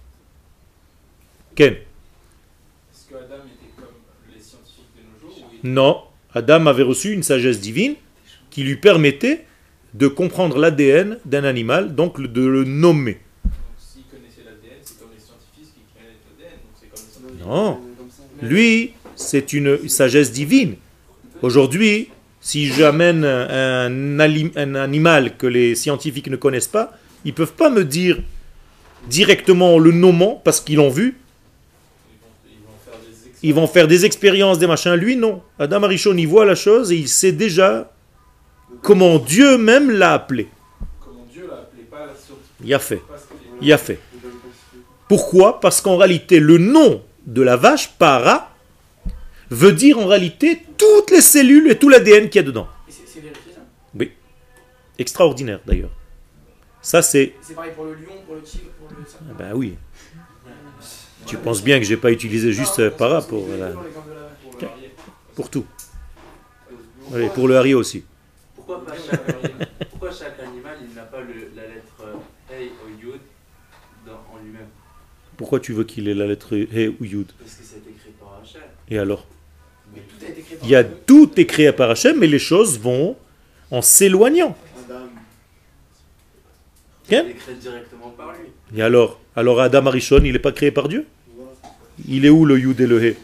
[1.56, 3.94] Ken Est-ce que Adam était comme
[4.34, 6.02] les scientifiques de nos jours ou il- Non,
[6.34, 7.94] Adam avait reçu une sagesse divine
[8.50, 9.44] qui lui permettait
[9.94, 13.18] de comprendre l'ADN d'un animal, donc de le nommer.
[13.44, 16.58] Donc s'il connaissait l'ADN, c'est comme les scientifiques qui connaissent l'ADN.
[16.60, 17.46] Donc c'est comme les scientifiques.
[17.46, 17.80] Non.
[18.42, 20.76] Lui, c'est une sagesse divine.
[21.42, 22.08] Aujourd'hui,
[22.40, 27.84] si j'amène un animal que les scientifiques ne connaissent pas, ils ne peuvent pas me
[27.84, 28.18] dire
[29.08, 31.16] directement en le nommant parce qu'ils l'ont vu.
[32.10, 33.28] Ils vont, ils vont faire des expériences.
[33.42, 34.94] Ils vont faire des expériences, des machins.
[34.94, 35.42] Lui, non.
[35.59, 37.92] Adam Arishon, il voit la chose et il sait déjà
[38.83, 40.48] comment Dieu même l'a appelé.
[41.01, 42.40] Comment Dieu l'a appelé, pas la sorte.
[42.62, 43.03] Il a fait.
[43.61, 44.01] Il a fait.
[45.09, 45.61] Pourquoi?
[45.61, 48.55] Parce qu'en réalité, le nom de la vache, para,
[49.51, 52.68] veut dire en réalité toutes les cellules et tout l'ADN qu'il y a dedans.
[52.88, 54.05] C'est vérifié ça?
[54.98, 55.90] Extraordinaire d'ailleurs.
[56.83, 57.35] Ça c'est...
[57.40, 59.05] C'est pareil pour le lion, pour le tigre, pour le.
[59.31, 59.77] Ah Ben oui.
[61.28, 63.74] Tu penses bien que j'ai pas utilisé juste euh, para pour, euh,
[65.34, 65.64] Pour tout.
[67.10, 68.02] Oui, pour le harry aussi.
[68.56, 72.88] Pourquoi, pas chaque, pourquoi chaque animal il n'a pas le- la lettre euh, Hey ou
[73.00, 73.20] Yud
[74.06, 74.66] dans- en lui-même?
[75.36, 77.28] Pourquoi tu veux qu'il ait la lettre He ou Yud?
[77.38, 78.60] Parce que c'est écrit par Hachem.
[78.90, 79.26] Et alors?
[79.94, 82.78] Mais tout créé par Il y a tout est créé par Hachem, mais les choses
[82.78, 83.16] vont
[83.70, 84.56] en s'éloignant.
[84.86, 85.00] Adam.
[87.08, 88.48] Quel Il est créé directement par lui.
[88.78, 89.20] Et alors?
[89.36, 91.06] Alors Adam Arishon, il n'est pas créé par Dieu?
[92.06, 93.16] Il est où le Yud et le He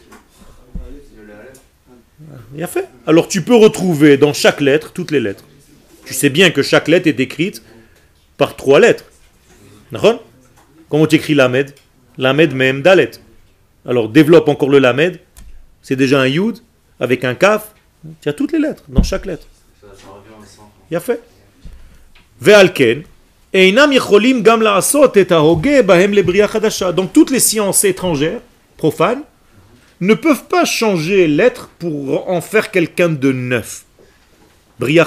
[2.55, 2.87] Il a fait.
[3.05, 5.43] Alors tu peux retrouver dans chaque lettre toutes les lettres.
[6.05, 7.61] Tu sais bien que chaque lettre est écrite
[8.37, 9.05] par trois lettres.
[10.89, 11.73] Comment tu écris Lamed?
[12.17, 13.11] Lamed même Dalet.
[13.85, 15.19] Alors développe encore le Lamed.
[15.81, 16.57] C'est déjà un Yud
[16.99, 17.73] avec un Kaf.
[18.21, 19.47] Tu as toutes les lettres dans chaque lettre.
[20.91, 21.21] Il a fait.
[22.41, 23.03] Ve'alken.
[26.93, 28.41] Donc toutes les sciences étrangères,
[28.77, 29.23] profanes,
[30.01, 33.85] ne peuvent pas changer l'être pour en faire quelqu'un de neuf.
[34.79, 35.03] Bria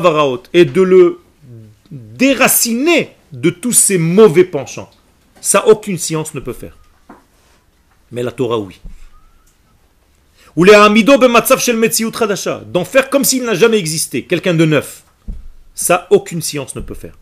[0.00, 0.42] varaot.
[0.52, 1.20] Et de le
[1.90, 4.90] déraciner de tous ces mauvais penchants.
[5.40, 6.76] Ça, aucune science ne peut faire.
[8.10, 8.80] Mais la Torah, oui.
[10.56, 11.14] Ou les amido
[11.60, 15.04] chadasha, d'en faire comme s'il n'a jamais existé, quelqu'un de neuf.
[15.74, 17.14] Ça, aucune science ne peut faire.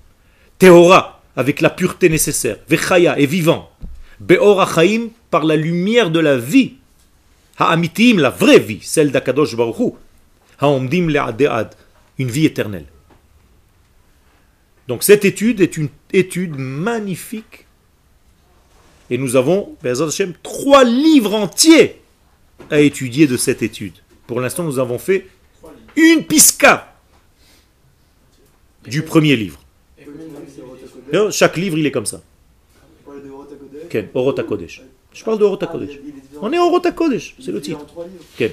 [0.59, 2.59] Théora, avec la pureté nécessaire.
[2.69, 3.71] Vechaya, est vivant.
[4.21, 6.75] Be'or chaim, par la lumière de la vie.
[7.59, 9.93] Ha'amitim, la vraie vie, celle d'Akadosh Baruch Hu.
[10.59, 11.75] Ha'omdim le'ade'ad,
[12.19, 12.87] une vie éternelle.
[14.89, 17.67] Donc cette étude est une étude magnifique.
[19.11, 22.01] Et nous avons, Be'ezrat Hashem, trois livres entiers
[22.71, 23.95] à étudier de cette étude.
[24.27, 25.29] Pour l'instant, nous avons fait
[25.97, 26.97] une pisca
[28.87, 29.61] du premier livre.
[29.99, 30.93] Et combien de c'est livres Orota Kodesh.
[30.93, 30.96] D'ailleurs,
[31.31, 32.21] Chaque livre, il est comme ça.
[33.89, 34.83] Ken, Orota Kodesh.
[35.13, 35.99] Je parle de Kodesh.
[36.43, 37.87] On est Orota Kodesh, c'est le titre.
[38.37, 38.53] Ken.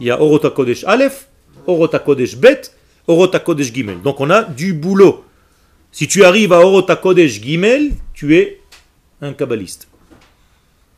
[0.00, 1.28] Il y a Orota Kodesh Aleph,
[1.66, 2.62] Orota Kodesh Bet,
[3.06, 4.02] Orota Kodesh Gimel.
[4.02, 5.24] Donc on a du boulot.
[5.92, 8.60] Si tu arrives à Orota Kodesh Gimel, tu es
[9.20, 9.88] un kabbaliste.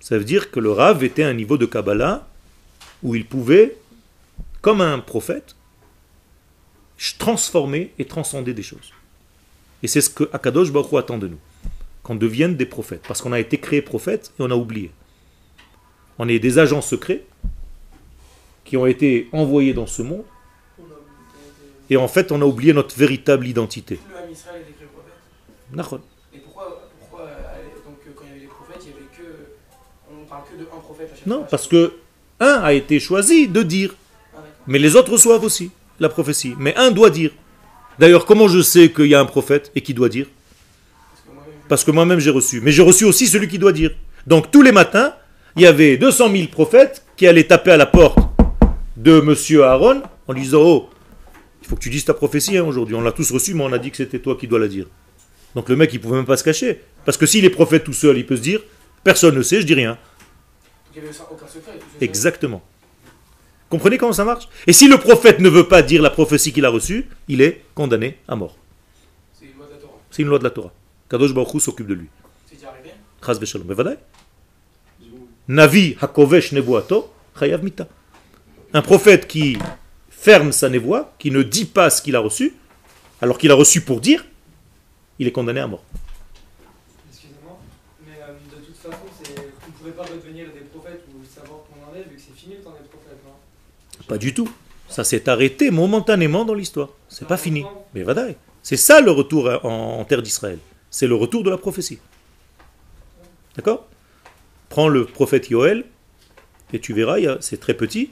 [0.00, 2.26] Ça veut dire que le Rav était un niveau de Kabbalah
[3.02, 3.76] où il pouvait,
[4.60, 5.56] comme un prophète,
[7.18, 8.92] transformer et transcender des choses.
[9.84, 11.38] Et c'est ce que Akadosh Baruch Hu attend de nous.
[12.02, 13.02] Qu'on devienne des prophètes.
[13.06, 14.90] Parce qu'on a été créé prophète et on a oublié.
[16.18, 17.22] On est des agents secrets
[18.64, 20.24] qui ont été envoyés dans ce monde
[21.90, 23.98] et en fait on a oublié notre véritable identité.
[26.32, 27.34] Et pourquoi, pourquoi euh,
[27.84, 29.22] donc, euh, quand il y avait les prophètes, il y avait que.
[30.10, 31.46] On parle que de un prophète à chaque Non, fois?
[31.50, 31.92] parce que
[32.40, 33.94] un a été choisi de dire,
[34.34, 35.70] Ah, mais les autres reçoivent aussi
[36.00, 36.54] la prophétie.
[36.58, 37.32] Mais un doit dire.
[37.98, 40.26] D'ailleurs, comment je sais qu'il y a un prophète et qui doit dire?
[41.68, 42.60] Parce que moi-même, j'ai reçu.
[42.60, 43.92] Mais j'ai reçu aussi celui qui doit dire.
[44.26, 45.14] Donc tous les matins,
[45.56, 48.18] il y avait 200 000 prophètes qui allaient taper à la porte
[48.96, 50.90] de monsieur Aaron en lui disant Oh,
[51.62, 52.94] il faut que tu dises ta prophétie hein, aujourd'hui.
[52.94, 54.86] On l'a tous reçu, mais on a dit que c'était toi qui dois la dire.
[55.54, 56.80] Donc le mec, il pouvait même pas se cacher.
[57.04, 58.60] Parce que s'il est prophète tout seul, il peut se dire
[59.02, 59.96] Personne ne sait, je dis rien.
[60.94, 61.72] il avait aucun secret.
[62.00, 62.62] Exactement.
[63.68, 64.48] Comprenez comment ça marche?
[64.66, 67.62] Et si le prophète ne veut pas dire la prophétie qu'il a reçue, il est
[67.74, 68.56] condamné à mort.
[69.32, 69.98] C'est une loi de la Torah.
[70.10, 70.72] C'est une loi de la Torah.
[71.10, 72.08] Kadosh Baruch s'occupe de lui.
[72.46, 73.64] C'est déjà arrivé?
[73.64, 73.96] Bevadai.
[75.48, 77.86] Navi hakovesh nevoato chayav mita.
[78.72, 79.58] Un prophète qui
[80.10, 82.54] ferme sa névoie, qui ne dit pas ce qu'il a reçu,
[83.20, 84.24] alors qu'il a reçu pour dire,
[85.18, 85.84] il est condamné à mort.
[87.10, 87.58] Excusez-moi,
[88.06, 91.60] mais euh, de toute façon, c'est- vous ne pouvez pas redevenir des prophètes ou savoir
[91.64, 93.34] qu'on en est, vu que c'est fini le temps d'être prophète, non
[94.08, 94.48] Pas du tout.
[94.88, 96.90] Ça s'est arrêté momentanément dans l'histoire.
[97.08, 97.64] C'est pas fini.
[97.94, 98.36] Mais vadaï.
[98.62, 100.58] C'est ça le retour en, terre d'Israël.
[100.90, 101.98] C'est le retour de la prophétie.
[103.56, 103.88] D'accord?
[104.68, 105.84] Prends le prophète Yoël
[106.72, 108.10] et tu verras, c'est très petit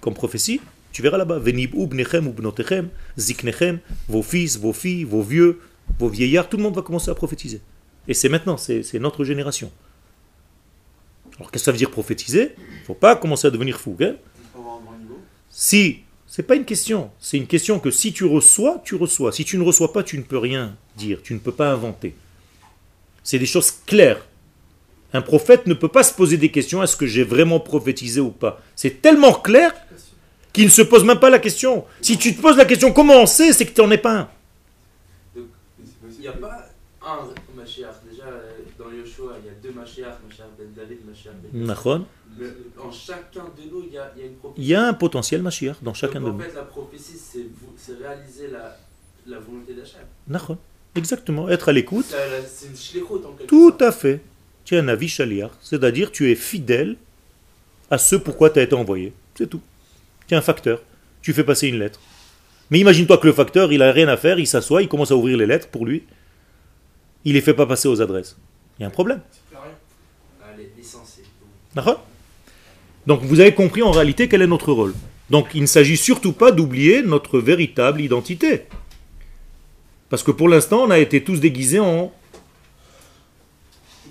[0.00, 0.60] comme prophétie.
[0.92, 1.38] Tu verras là-bas.
[1.38, 5.60] Venib ubnechem ubnotechem, ziknechem, vos fils, vos filles, vos vieux,
[5.98, 7.60] vos vieillards, tout le monde va commencer à prophétiser.
[8.06, 9.72] Et c'est maintenant, c'est notre génération.
[11.38, 12.54] Alors qu'est-ce que ça veut dire prophétiser?
[12.58, 13.96] Il ne faut pas commencer à devenir fou.
[14.00, 15.18] hein Il faut avoir un grand niveau.
[15.56, 19.30] Si, c'est pas une question, c'est une question que si tu reçois, tu reçois.
[19.30, 22.16] Si tu ne reçois pas, tu ne peux rien dire, tu ne peux pas inventer.
[23.22, 24.26] C'est des choses claires.
[25.12, 28.30] Un prophète ne peut pas se poser des questions est-ce que j'ai vraiment prophétisé ou
[28.30, 28.60] pas?
[28.74, 29.72] C'est tellement clair
[30.52, 31.84] qu'il ne se pose même pas la question.
[32.00, 34.18] Si tu te poses la question comment on sait, c'est que tu n'en es pas
[34.18, 34.28] un.
[35.36, 36.68] Il n'y a pas
[37.06, 37.94] un Mashiach.
[38.10, 42.06] Déjà, euh, dans Yoshua, il y a deux Mashiach, Mashiach ben David, Mashiach ben Nachon.
[42.38, 42.46] Mais
[42.82, 44.60] En chacun de nous, il y a, il y a une prophétie.
[44.62, 46.40] Il y a un potentiel Mashiach dans chacun de Donc, nous.
[46.40, 48.76] En fait, la prophétie, c'est réaliser la,
[49.26, 50.00] la volonté d'Hachem.
[50.96, 51.48] Exactement.
[51.48, 52.06] Être à l'écoute.
[52.06, 53.82] Ça, là, C'est une shlichut en quelque Tout sorte.
[53.82, 54.20] à fait.
[54.64, 56.96] Tu es un avis chaliar, c'est-à-dire tu es fidèle
[57.90, 59.12] à ce pourquoi tu as été envoyé.
[59.34, 59.60] C'est tout.
[60.26, 60.80] Tu es un facteur.
[61.20, 62.00] Tu fais passer une lettre.
[62.70, 65.16] Mais imagine-toi que le facteur, il a rien à faire, il s'assoit, il commence à
[65.16, 66.04] ouvrir les lettres pour lui.
[67.26, 68.36] Il les fait pas passer aux adresses.
[68.78, 69.20] Il y a un problème.
[71.74, 72.06] D'accord?
[73.06, 74.94] Donc vous avez compris en réalité quel est notre rôle.
[75.30, 78.62] Donc il ne s'agit surtout pas d'oublier notre véritable identité.
[80.08, 82.12] Parce que pour l'instant, on a été tous déguisés en,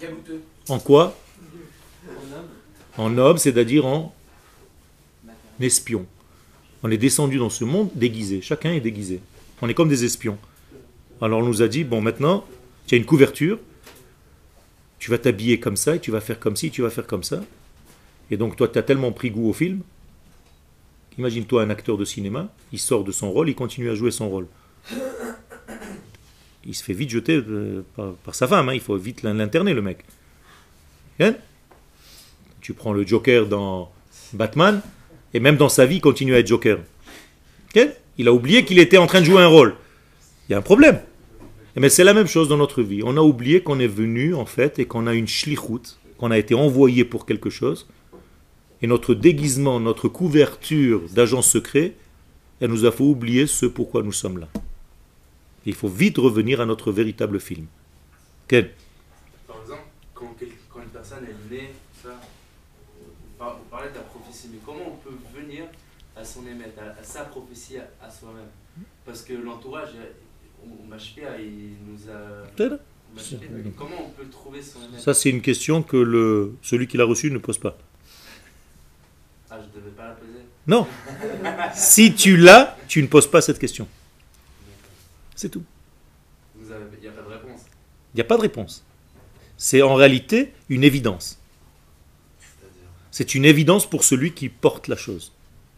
[0.02, 0.42] Gabouteux.
[0.70, 1.18] en quoi
[2.98, 4.14] En homme, c'est-à-dire en
[5.60, 6.06] espion.
[6.84, 8.42] On est descendu dans ce monde déguisé.
[8.42, 9.22] Chacun est déguisé.
[9.62, 10.38] On est comme des espions.
[11.22, 12.46] Alors on nous a dit, bon maintenant,
[12.86, 13.60] tu as une couverture,
[15.00, 17.24] tu vas t'habiller comme ça, et tu vas faire comme ci, tu vas faire comme
[17.24, 17.42] ça.
[18.32, 19.82] Et donc toi, tu as tellement pris goût au film,
[21.18, 24.30] imagine-toi un acteur de cinéma, il sort de son rôle, il continue à jouer son
[24.30, 24.48] rôle.
[26.66, 29.74] Il se fait vite jeter euh, par, sa femme, hein, il faut vite l'in- l'interner
[29.74, 30.06] le mec.
[31.20, 31.36] Hein?
[32.62, 33.92] Tu prends le Joker dans
[34.32, 34.82] Batman,
[35.34, 36.80] et même dans sa vie, il continue à être Joker.
[37.76, 39.76] Ok il a oublié qu'il était en train de jouer un rôle.
[40.48, 41.02] Il y a un problème.
[41.76, 43.02] Mais c'est la même chose dans notre vie.
[43.04, 46.38] On a oublié qu'on est venu, en fait, et qu'on a une shlichut, qu'on a
[46.38, 47.88] été envoyé pour quelque chose.
[48.84, 51.94] Et notre déguisement, notre couverture d'agent secret,
[52.60, 54.50] elle nous a fait oublier ce pourquoi nous sommes là.
[55.66, 57.66] Et il faut vite revenir à notre véritable film.
[58.48, 58.72] Quel
[59.48, 61.70] Par exemple, quand, une personne est née,
[62.04, 62.10] ça,
[63.00, 65.64] vous par- vous parlez de la prophétie, mais comment on peut venir
[66.18, 68.52] à son émet, à, à sa prophétie à, à soi-même?
[69.06, 69.92] Parce que l'entourage,
[70.62, 72.46] on, on Mashpia, il nous a.
[73.78, 77.06] Comment on peut trouver son émet Ça, c'est une question que le, celui qui l'a
[77.06, 77.78] reçu ne pose pas.
[79.54, 80.40] Ah, je devais pas la poser.
[80.66, 80.88] Non.
[81.76, 83.88] Si tu l'as, tu ne poses pas cette question.
[85.36, 85.64] C'est tout.
[86.60, 86.66] Il
[87.02, 87.62] n'y a pas de réponse.
[88.14, 88.84] Il n'y a pas de réponse.
[89.56, 91.40] C'est en réalité une évidence.
[93.12, 95.32] C'est une évidence pour celui qui porte la chose.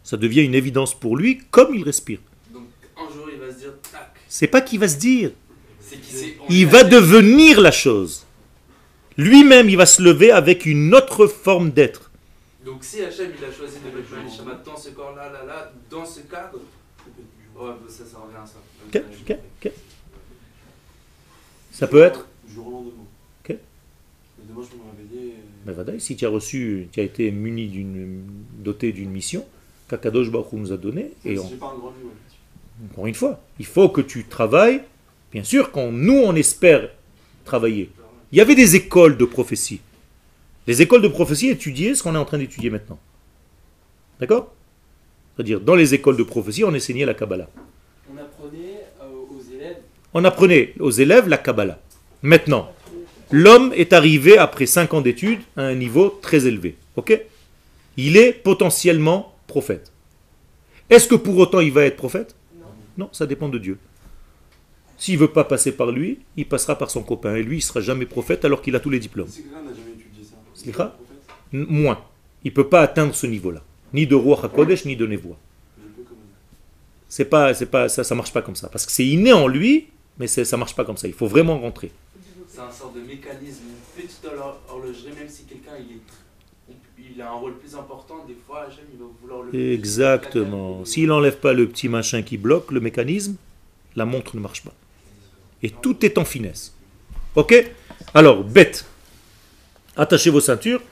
[0.04, 2.20] Ça devient une évidence pour lui comme il respire.
[2.54, 5.32] Donc, un jour, il va se dire, tac, C'est pas qu'il va se dire.
[6.48, 8.24] Il va devenir la chose.
[9.18, 12.05] Lui-même, il va se lever avec une autre forme d'être.
[12.66, 15.72] Donc, si Hachem, il a choisi de mettre le Neshama dans ce corps-là, là, là,
[15.88, 18.58] dans ce cadre, ouais, bah, ça, ça revient à ça.
[18.88, 19.72] Ok, ok, ok.
[21.70, 22.26] Ça peut être.
[22.44, 22.90] Du jour au lendemain.
[23.44, 23.50] Ok.
[23.50, 25.34] Mais demain, je peux me réveiller.
[25.64, 28.24] Mais vadaï, si tu as reçu, tu as été muni d'une,
[28.58, 29.46] doté d'une mission
[29.88, 32.88] qu'Akadosh Baruch Hu nous a donnée, et on- si j'ai pas un grand livre, ouais.
[32.90, 34.82] encore une fois, il faut que tu travailles.
[35.30, 36.90] Bien sûr, quand nous on espère
[37.44, 37.92] travailler,
[38.32, 39.80] il y avait des écoles de prophétie.
[40.66, 42.98] Les écoles de prophétie étudiaient ce qu'on est en train d'étudier maintenant.
[44.20, 44.52] D'accord?
[45.34, 47.48] C'est-à-dire, dans les écoles de prophétie, on enseignait la Kabbalah.
[48.12, 49.76] On apprenait euh, aux élèves
[50.14, 51.78] On apprenait aux élèves la Kabbalah.
[52.22, 52.72] Maintenant,
[53.30, 56.76] l'homme est arrivé, après 5 ans d'études, à un niveau très élevé.
[56.96, 57.20] Ok?
[57.96, 59.92] Il est potentiellement prophète.
[60.90, 62.34] Est-ce que pour autant il va être prophète?
[62.96, 63.78] Non, ça dépend de Dieu.
[64.98, 67.36] S'il ne veut pas passer par lui, il passera par son copain.
[67.36, 69.28] Et lui, il ne sera jamais prophète alors qu'il a tous les diplômes.
[71.52, 71.98] Moins.
[72.44, 73.62] Il ne peut pas atteindre ce niveau-là.
[73.92, 75.36] Ni de roi HaKodesh, ni de Nevoa.
[77.08, 78.68] C'est pas, c'est pas, ça ne marche pas comme ça.
[78.68, 79.86] Parce que c'est inné en lui,
[80.18, 81.06] mais ça ne marche pas comme ça.
[81.08, 81.90] Il faut vraiment rentrer.
[82.48, 87.20] C'est un sort de mécanisme, une petite horlo- horlogerie, même si quelqu'un il, est- il
[87.22, 89.72] a un rôle plus important, des fois Hachem il va vouloir le.
[89.72, 90.84] Exactement.
[90.84, 93.36] S'il n'enlève pas le petit machin qui bloque le mécanisme,
[93.94, 94.72] la montre ne marche pas.
[95.62, 96.74] Et tout est en finesse.
[97.34, 97.54] Ok?
[98.14, 98.84] Alors, bête.
[99.98, 100.82] Attachez vos ceintures.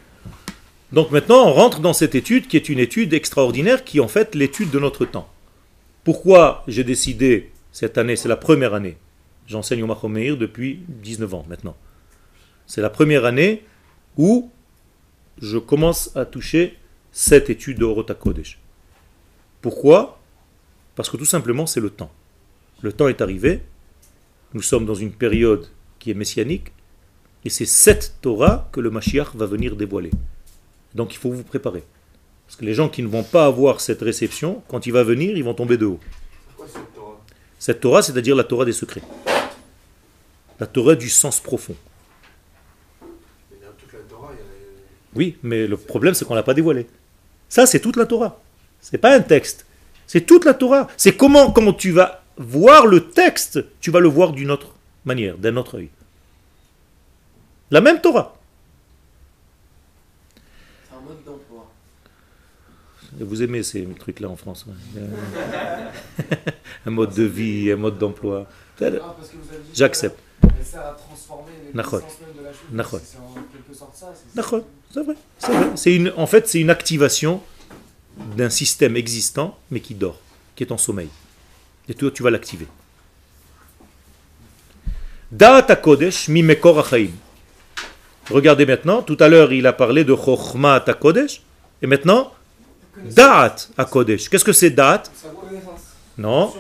[0.93, 4.09] Donc maintenant, on rentre dans cette étude qui est une étude extraordinaire, qui est en
[4.09, 5.29] fait l'étude de notre temps.
[6.05, 8.97] Pourquoi j'ai décidé, cette année, c'est la première année,
[9.47, 11.77] j'enseigne au Mahomeir depuis 19 ans maintenant.
[12.67, 13.65] C'est la première année
[14.17, 14.51] où
[15.41, 16.79] je commence à toucher
[17.13, 18.59] cette étude de Orota Kodesh.
[19.61, 20.21] Pourquoi?
[20.95, 22.13] Parce que tout simplement, c'est le temps.
[22.83, 23.63] Le temps est arrivé,
[24.55, 25.67] nous sommes dans une période
[25.99, 26.74] qui est messianique,
[27.45, 30.11] et c'est cette Torah que le Mashiach va venir dévoiler.
[30.95, 31.85] Donc il faut vous préparer.
[32.47, 35.37] Parce que les gens qui ne vont pas avoir cette réception, quand il va venir,
[35.37, 36.01] ils vont tomber de haut.
[37.59, 39.03] Cette Torah c'est-à-dire la Torah des secrets.
[40.61, 41.75] La Torah du sens profond.
[45.15, 46.87] Oui, mais le problème, c'est qu'on ne l'a pas dévoilé.
[47.49, 48.41] Ça, c'est toute la Torah.
[48.81, 49.65] C'est pas un texte.
[50.07, 50.89] C'est toute la Torah.
[50.97, 54.75] C'est comment, quand tu vas voir le texte, tu vas le voir d'une autre
[55.05, 55.89] manière, d'un autre œil.
[57.75, 58.37] La même Torah.
[60.89, 61.73] C'est un mode d'emploi.
[63.19, 64.65] Vous aimez ces trucs-là en France.
[64.69, 65.01] ouais.
[65.03, 65.91] Euh,
[66.87, 68.47] un mode de vie, un mode d'emploi.
[68.81, 69.17] Ah,
[69.75, 70.17] J'accepte.
[75.75, 77.43] C'est une, en fait, c'est une activation
[78.37, 80.21] d'un système existant, mais qui dort,
[80.55, 81.09] qui est en sommeil.
[81.89, 82.69] Et toi, tu vas l'activer.
[85.33, 86.87] Da'at HaKodesh mi mekor.
[88.31, 91.43] Regardez maintenant, tout à l'heure, il a parlé de Chochma HaKodesh,
[91.83, 92.33] et maintenant,
[92.97, 94.29] Da'at HaKodesh.
[94.29, 94.75] Qu'est-ce que c'est.
[94.75, 95.95] Connaissance.
[96.17, 96.53] Non,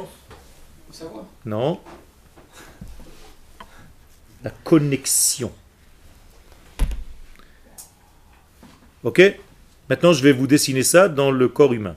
[1.44, 1.80] non.
[4.42, 5.52] La connexion.
[9.02, 9.22] Ok
[9.88, 11.94] Maintenant, je vais vous dessiner ça dans le corps humain.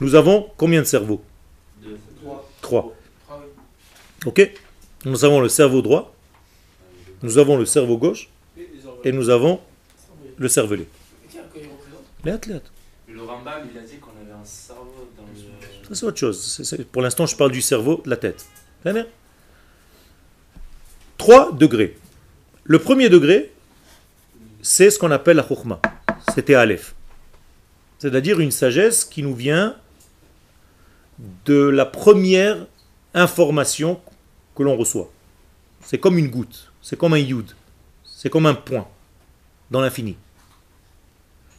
[0.00, 1.22] Nous avons combien de cerveaux.
[2.60, 2.94] Trois.
[4.26, 4.50] Ok
[5.04, 6.14] Nous avons le cerveau droit,
[7.22, 8.28] nous avons le cerveau gauche
[9.04, 9.60] Et nous avons
[10.36, 10.86] le cervelet.
[12.24, 15.88] Le Rambam, il a dit qu'on avait un cerveau dans le.
[15.88, 16.76] Ça, c'est autre chose.
[16.90, 18.46] Pour l'instant, je parle du cerveau, de la tête.
[21.18, 21.96] Trois degrés.
[22.64, 23.52] Le premier degré,
[24.62, 25.80] c'est ce qu'on appelle la chokhmah.
[26.34, 26.94] C'était Aleph.
[27.98, 29.76] C'est-à-dire une sagesse qui nous vient
[31.44, 32.66] de la première
[33.14, 34.00] information
[34.54, 35.10] que l'on reçoit.
[35.84, 37.52] C'est comme une goutte, c'est comme un yud,
[38.22, 38.86] c'est comme un point
[39.72, 40.16] dans l'infini.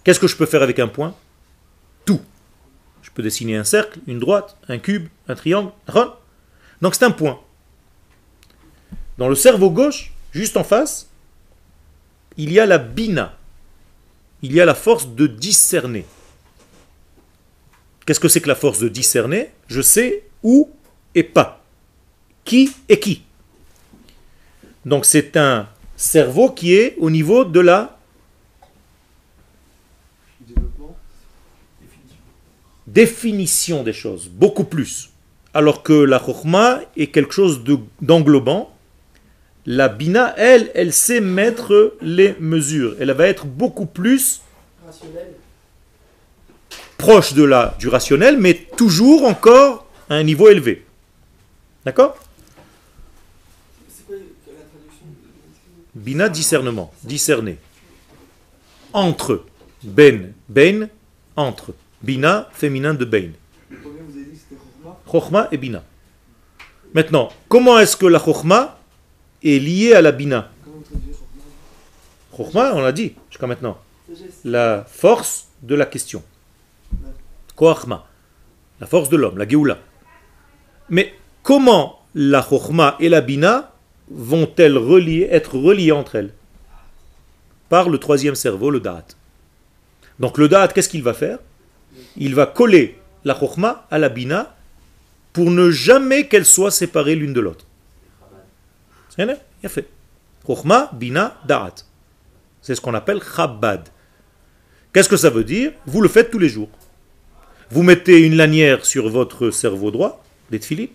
[0.06, 1.14] Qu'est-ce que je peux faire avec un point?
[2.06, 2.22] Tout.
[3.02, 5.74] Je peux dessiner un cercle, une droite, un cube, un triangle.
[6.82, 7.42] Donc c'est un point.
[9.18, 11.10] Dans le cerveau gauche, juste en face,
[12.38, 13.38] il y a la bina.
[14.42, 16.06] Il y a la force de discerner.
[18.06, 19.52] Qu'est-ce que c'est que la force de discerner?
[19.68, 20.72] Je sais où
[21.14, 21.62] et pas.
[22.46, 23.24] Qui et qui.
[24.86, 25.68] Donc c'est un
[26.04, 27.98] cerveau qui est au niveau de la
[32.88, 35.10] définition des choses, beaucoup plus.
[35.54, 38.70] Alors que la chokhmah est quelque chose de- d'englobant.
[39.66, 42.96] La bina, elle, elle sait mettre les mesures.
[43.00, 44.42] Elle va être beaucoup plus
[46.98, 50.86] proche de la, du rationnel, mais toujours encore à un niveau élevé.
[51.86, 52.18] D'accord
[53.90, 55.06] C'est quoi la traduction
[55.96, 57.58] Bina, discernement, discerner.
[58.94, 59.46] Entre.
[59.84, 60.90] Ben, ben,
[61.36, 61.74] entre.
[62.02, 63.34] Bina, féminin de ben.
[65.12, 65.84] Chokhmah et Bina.
[66.94, 68.80] Maintenant, comment est-ce que la Chokhmah
[69.44, 70.50] est liée à la Bina?
[72.36, 73.78] Chokhmah, on l'a dit jusqu'à maintenant.
[74.44, 76.24] La force de la question.
[77.56, 78.08] Koachma.
[78.80, 79.78] La force de l'homme, la Géoula.
[80.90, 81.14] Mais
[81.44, 83.73] comment la Chokhmah et la Bina
[84.10, 84.78] vont-elles
[85.32, 86.34] être reliées entre elles
[87.70, 89.08] Par le troisième cerveau, le Da'at.
[90.20, 91.40] Donc le Da'at, qu'est-ce qu'il va faire?
[92.18, 94.56] Il va coller la Chokhmah à la Bina
[95.32, 97.66] pour ne jamais qu'elles soient séparées l'une de l'autre.
[99.18, 99.88] Il fait.
[100.46, 101.76] Chokhmah, Bina, Da'at.
[102.62, 103.90] C'est ce qu'on appelle Chabad.
[104.92, 105.72] Qu'est-ce que ça veut dire?
[105.86, 106.70] Vous le faites tous les jours.
[107.72, 110.90] Vous mettez une lanière sur votre cerveau droit, des tefilines,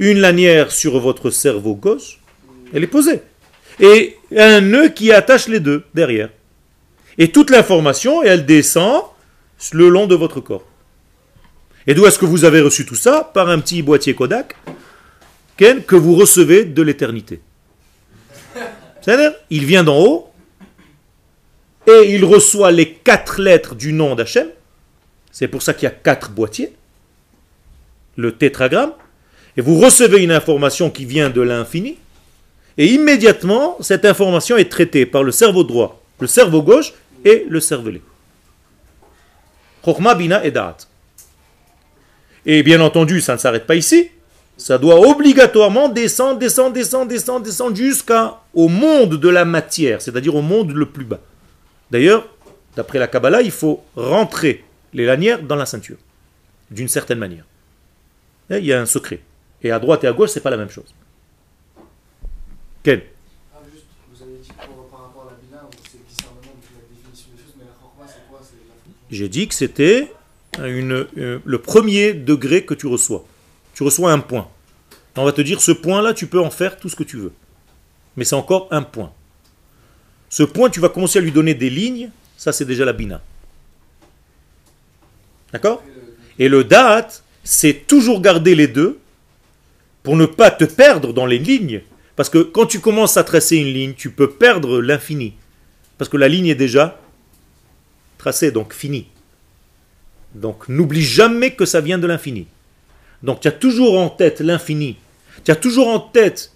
[0.00, 2.18] une lanière sur votre cerveau gauche,
[2.74, 3.20] elle est posée.
[3.78, 6.30] Et un nœud qui attache les deux derrière.
[7.18, 9.04] Et toute l'information, elle descend
[9.72, 10.64] le long de votre corps.
[11.86, 13.30] Et d'où est-ce que vous avez reçu tout ça?
[13.32, 14.56] Par un petit boîtier Kodak
[15.86, 17.42] que vous recevez de l'éternité.
[19.02, 20.32] C'est-à-dire, il vient d'en haut
[21.86, 24.48] et il reçoit les quatre lettres du nom d'Hachem.
[25.30, 26.72] C'est pour ça qu'il y a quatre boîtiers,
[28.16, 28.92] le tétragramme,
[29.60, 31.98] et vous recevez une information qui vient de l'infini,
[32.78, 36.94] et immédiatement, cette information est traitée par le cerveau droit, le cerveau gauche
[37.26, 38.00] et le cervelet.
[39.84, 40.78] Chokhmah, Bina et Da'at.
[42.46, 44.08] Et bien entendu, ça ne s'arrête pas ici.
[44.56, 50.40] Ça doit obligatoirement descendre, descendre, descendre, descendre, descendre jusqu'au monde de la matière, c'est-à-dire au
[50.40, 51.20] monde le plus bas.
[51.90, 52.26] D'ailleurs,
[52.76, 55.98] d'après la Kabbalah, il faut rentrer les lanières dans la ceinture,
[56.70, 57.44] d'une certaine manière.
[58.48, 59.20] Et il y a un secret.
[59.62, 60.94] Et à droite et à gauche, c'est pas la même chose.
[62.82, 63.04] Quel
[63.54, 66.76] Ah, juste, vous avez dit pour, par rapport à la bina, c'est le discernement de
[66.76, 68.40] la définition des choses, mais la chorma, c'est quoi?
[68.42, 70.12] C'est la fonction J'ai dit que c'était
[70.58, 73.24] une, euh, le premier degré que tu reçois.
[73.74, 74.48] Tu reçois un point.
[75.16, 77.32] On va te dire, ce point-là, tu peux en faire tout ce que tu veux.
[78.16, 79.12] Mais c'est encore un point.
[80.30, 82.10] Ce point, tu vas commencer à lui donner des lignes.
[82.36, 83.20] Ça, c'est déjà la bina.
[85.52, 85.82] D'accord?
[86.38, 87.08] Et le da'at,
[87.44, 88.99] c'est toujours garder les deux
[90.02, 91.82] pour ne pas te perdre dans les lignes.
[92.16, 95.34] Parce que quand tu commences à tracer une ligne, tu peux perdre l'infini.
[95.98, 97.00] Parce que la ligne est déjà
[98.18, 99.08] tracée, donc finie.
[100.34, 102.46] Donc n'oublie jamais que ça vient de l'infini.
[103.22, 104.96] Donc tu as toujours en tête l'infini.
[105.44, 106.52] Tu as toujours en tête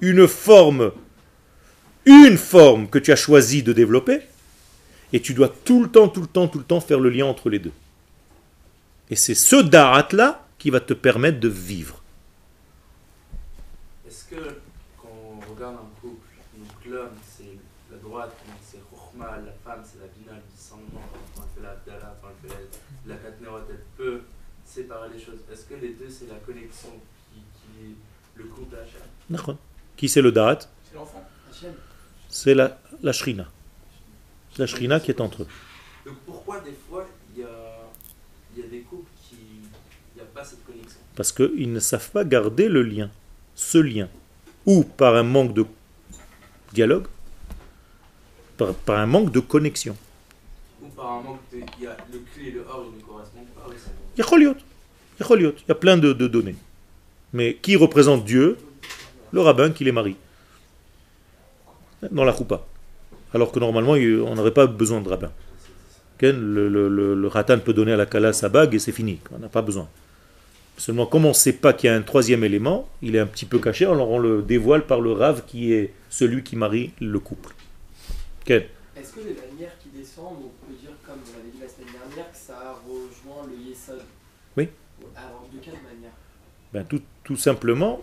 [0.00, 0.92] une forme,
[2.04, 4.20] une forme que tu as choisi de développer.
[5.12, 7.26] Et tu dois tout le temps, tout le temps, tout le temps faire le lien
[7.26, 7.72] entre les deux.
[9.10, 12.02] Et c'est ce darat-là qui va te permettre de vivre.
[14.06, 14.42] Est-ce que
[15.00, 16.26] quand on regarde un couple,
[16.56, 17.58] donc l'homme c'est
[17.90, 21.02] la droite, donc c'est Chokhmah, la femme c'est la Bina, le discernement,
[21.36, 22.56] quand elle fait la Abdallah, quand elle fait
[23.06, 24.22] la, la Katnerot, elle peut
[24.74, 25.40] séparer les choses.
[25.52, 26.90] Est-ce que les deux c'est la connexion
[27.32, 27.94] qui, qui est
[28.36, 29.56] le couple Hachem D'accord.
[29.96, 30.58] Qui c'est le darat?
[30.60, 31.74] C'est l'enfant, Hachem.
[32.28, 33.46] C'est la, la shrina.
[34.52, 35.48] C'est la shrina qui est entre eux.
[36.06, 37.48] Donc pourquoi des fois il y a,
[38.54, 39.36] il y a des couples qui.
[40.14, 40.98] Il n'y a pas cette connexion?
[41.16, 43.10] Parce qu'ils ne savent pas garder le lien,
[43.54, 44.08] ce lien.
[44.66, 45.64] Ou par un manque de
[46.72, 47.06] dialogue,
[48.56, 49.96] par, par un manque de connexion.
[50.82, 51.58] Ou par un manque de.
[51.78, 53.66] Il y a le clé et le or, ils ne correspondent pas.
[53.68, 54.03] Oui, c'est bon.
[54.16, 54.56] Yacholiot.
[55.20, 55.54] Yacholiot.
[55.58, 56.56] Il y a plein de, données.
[57.32, 58.56] Mais qui représente Dieu?
[59.32, 60.16] Le rabbin qui les marie.
[62.10, 62.64] Dans la choupa.
[63.32, 65.32] Alors que normalement, on n'aurait pas besoin de rabbin.
[66.20, 69.18] Le, le, ratan peut donner à la kala sa bague et c'est fini.
[69.34, 69.88] On n'a pas besoin.
[70.76, 73.26] Seulement, comme on ne sait pas qu'il y a un troisième élément, il est un
[73.26, 76.92] petit peu caché, alors on le dévoile par le rave qui est celui qui marie
[77.00, 77.54] le couple.
[78.46, 81.92] Est-ce que les manières qui descendent, on peut dire, comme on l'avait dit la semaine
[81.92, 84.02] dernière, que ça rejoint le Yesod
[84.56, 84.68] Oui.
[85.16, 86.12] Alors, de quelle manière?
[86.72, 88.02] Ben, tout, tout simplement,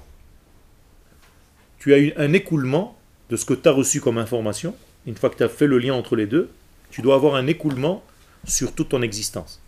[1.79, 2.97] tu as eu un écoulement
[3.29, 4.75] de ce que tu as reçu comme information.
[5.05, 6.49] Une fois que tu as fait le lien entre les deux,
[6.91, 8.03] tu dois avoir un écoulement
[8.45, 9.61] sur toute ton existence.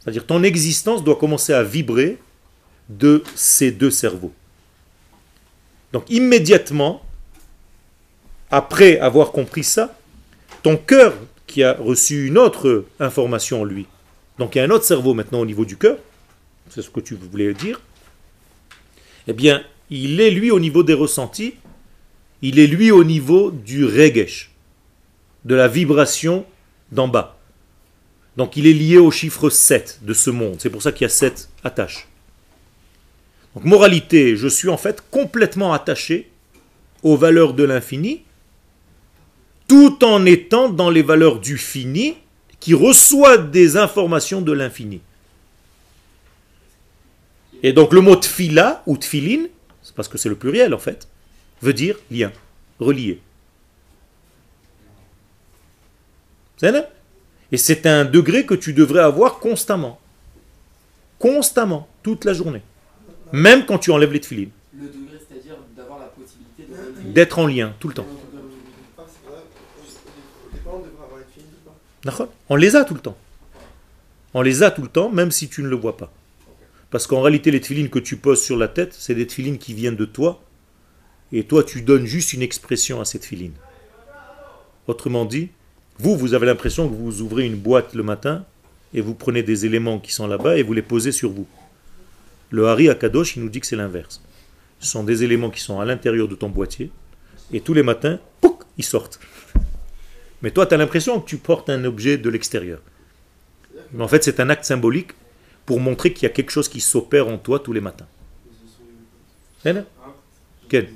[0.00, 2.18] C'est-à-dire ton existence doit commencer à vibrer
[2.88, 4.32] de ces deux cerveaux.
[5.92, 7.02] Donc immédiatement,
[8.50, 9.96] après avoir compris ça,
[10.62, 11.14] ton cœur
[11.46, 13.86] qui a reçu une autre information en lui,
[14.40, 15.98] donc il y a un autre cerveau maintenant au niveau du cœur,
[16.70, 17.78] c'est ce que tu voulais dire,
[19.26, 21.56] eh bien, il est lui au niveau des ressentis,
[22.40, 24.50] il est lui au niveau du regesh,
[25.44, 26.46] de la vibration
[26.90, 27.38] d'en bas.
[28.38, 30.56] Donc il est lié au chiffre 7 de ce monde.
[30.58, 32.08] C'est pour ça qu'il y a 7 attaches.
[33.54, 36.30] Donc moralité, je suis en fait complètement attaché
[37.02, 38.22] aux valeurs de l'infini,
[39.68, 42.16] tout en étant dans les valeurs du fini,
[42.60, 45.00] qui reçoit des informations de l'infini.
[47.62, 49.46] Et donc le mot tfila ou tfilin,
[49.82, 51.08] c'est parce que c'est le pluriel en fait,
[51.62, 52.32] veut dire lien,
[52.78, 53.20] relié.
[56.56, 56.88] C'est là?
[57.52, 59.98] Et c'est un degré que tu devrais avoir constamment.
[61.18, 62.62] Constamment, toute la journée.
[63.32, 64.48] Même quand tu enlèves les tfilin.
[64.74, 67.12] Le degré, c'est-à-dire d'avoir la possibilité de.
[67.12, 68.06] D'être en lien tout le temps.
[68.98, 69.40] Ah, c'est vrai.
[70.46, 71.89] Au départ, on devrait avoir été fini ou pas D'accord
[72.48, 73.16] On les a tout le temps.
[74.32, 76.12] On les a tout le temps, même si tu ne le vois pas.
[76.90, 79.74] Parce qu'en réalité, les tefilines que tu poses sur la tête, c'est des tefilines qui
[79.74, 80.42] viennent de toi.
[81.32, 83.52] Et toi, tu donnes juste une expression à cette filine.
[84.86, 85.50] Autrement dit,
[85.98, 88.44] vous, vous avez l'impression que vous ouvrez une boîte le matin
[88.94, 91.46] et vous prenez des éléments qui sont là-bas et vous les posez sur vous.
[92.50, 94.20] Le Hari Akadosh, il nous dit que c'est l'inverse.
[94.80, 96.90] Ce sont des éléments qui sont à l'intérieur de ton boîtier
[97.52, 99.20] et tous les matins, pouc, ils sortent.
[100.42, 102.80] Mais toi, tu as l'impression que tu portes un objet de l'extérieur.
[103.92, 105.12] Mais en fait, c'est un acte symbolique
[105.66, 108.06] pour montrer qu'il y a quelque chose qui s'opère en toi tous les matins.
[109.64, 109.74] Eh
[110.68, 110.88] Quel?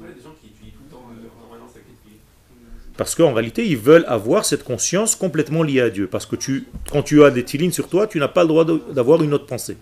[2.97, 6.07] Parce qu'en réalité, ils veulent avoir cette conscience complètement liée à Dieu.
[6.07, 8.65] Parce que tu, quand tu as des tilines sur toi, tu n'as pas le droit
[8.65, 9.77] d'avoir une autre pensée.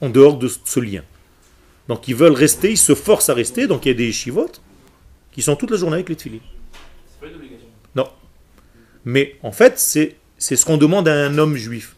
[0.00, 1.02] En dehors de ce lien.
[1.88, 3.66] Donc ils veulent rester, ils se forcent à rester.
[3.66, 4.62] Donc il y a des chivotes
[5.30, 6.40] qui sont toute la journée avec les tilines.
[7.06, 7.68] C'est pas une obligation.
[7.94, 8.08] Non.
[9.04, 11.96] Mais en fait, c'est ce qu'on demande à un homme juif,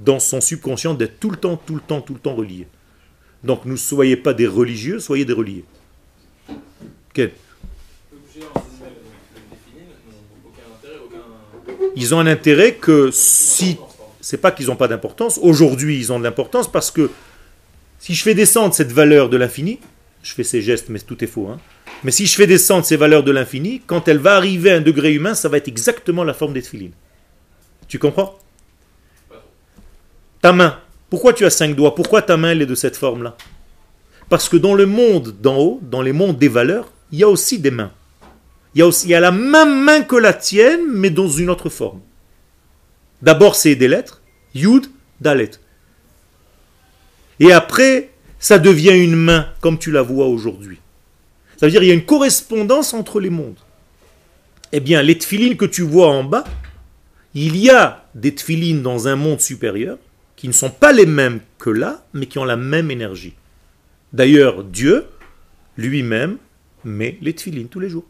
[0.00, 2.66] dans son subconscient, d'être tout le temps, tout le temps, tout le temps relié.
[3.44, 5.64] Donc ne soyez pas des religieux, soyez des reliés.
[7.10, 7.30] Aucun.
[11.96, 13.76] Ils ont un intérêt que si...
[14.22, 15.38] C'est pas qu'ils n'ont pas d'importance.
[15.42, 17.10] Aujourd'hui, ils ont de l'importance parce que
[17.98, 19.80] si je fais descendre cette valeur de l'infini,
[20.22, 21.48] je fais ces gestes, mais tout est faux.
[21.48, 21.58] hein.
[22.02, 24.80] Mais si je fais descendre ces valeurs de l'infini, quand elle va arriver à un
[24.80, 26.92] degré humain, ça va être exactement la forme des tefilines.
[27.88, 28.38] Tu comprends?
[30.40, 30.78] Ta main.
[31.10, 31.94] Pourquoi tu as cinq doigts?
[31.94, 33.36] Pourquoi ta main elle est de cette forme-là?
[34.28, 37.28] Parce que dans le monde d'en haut, dans les mondes des valeurs, il y a
[37.28, 37.92] aussi des mains.
[38.74, 41.28] Il y a aussi il y a la même main que la tienne, mais dans
[41.28, 42.00] une autre forme.
[43.20, 44.22] D'abord, c'est des lettres,
[44.54, 44.86] Yud,
[45.20, 45.50] Dalet.
[47.40, 50.78] Et après, ça devient une main, comme tu la vois aujourd'hui.
[51.60, 53.58] Ça veut dire qu'il y a une correspondance entre les mondes.
[54.72, 56.44] Eh bien, les tefilines que tu vois en bas,
[57.34, 59.98] il y a des tefilines dans un monde supérieur
[60.36, 63.34] qui ne sont pas les mêmes que là, mais qui ont la même énergie.
[64.14, 65.04] D'ailleurs, Dieu
[65.76, 66.38] lui-même
[66.82, 68.06] met les tefilines tous les jours.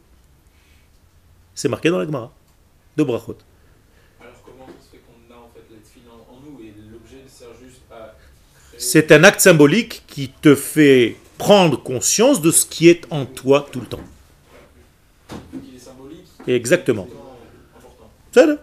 [1.53, 2.33] C'est marqué dans la Gemara
[2.97, 3.37] de Brachot.
[4.21, 6.73] Alors comment ça se fait qu'on a en fait la tefilin en, en nous et
[6.93, 8.15] l'objet sert juste à
[8.69, 8.79] créer...
[8.79, 13.67] C'est un acte symbolique qui te fait prendre conscience de ce qui est en toi
[13.73, 14.05] tout le temps.
[16.47, 17.09] Exactement.
[18.33, 18.59] c'est.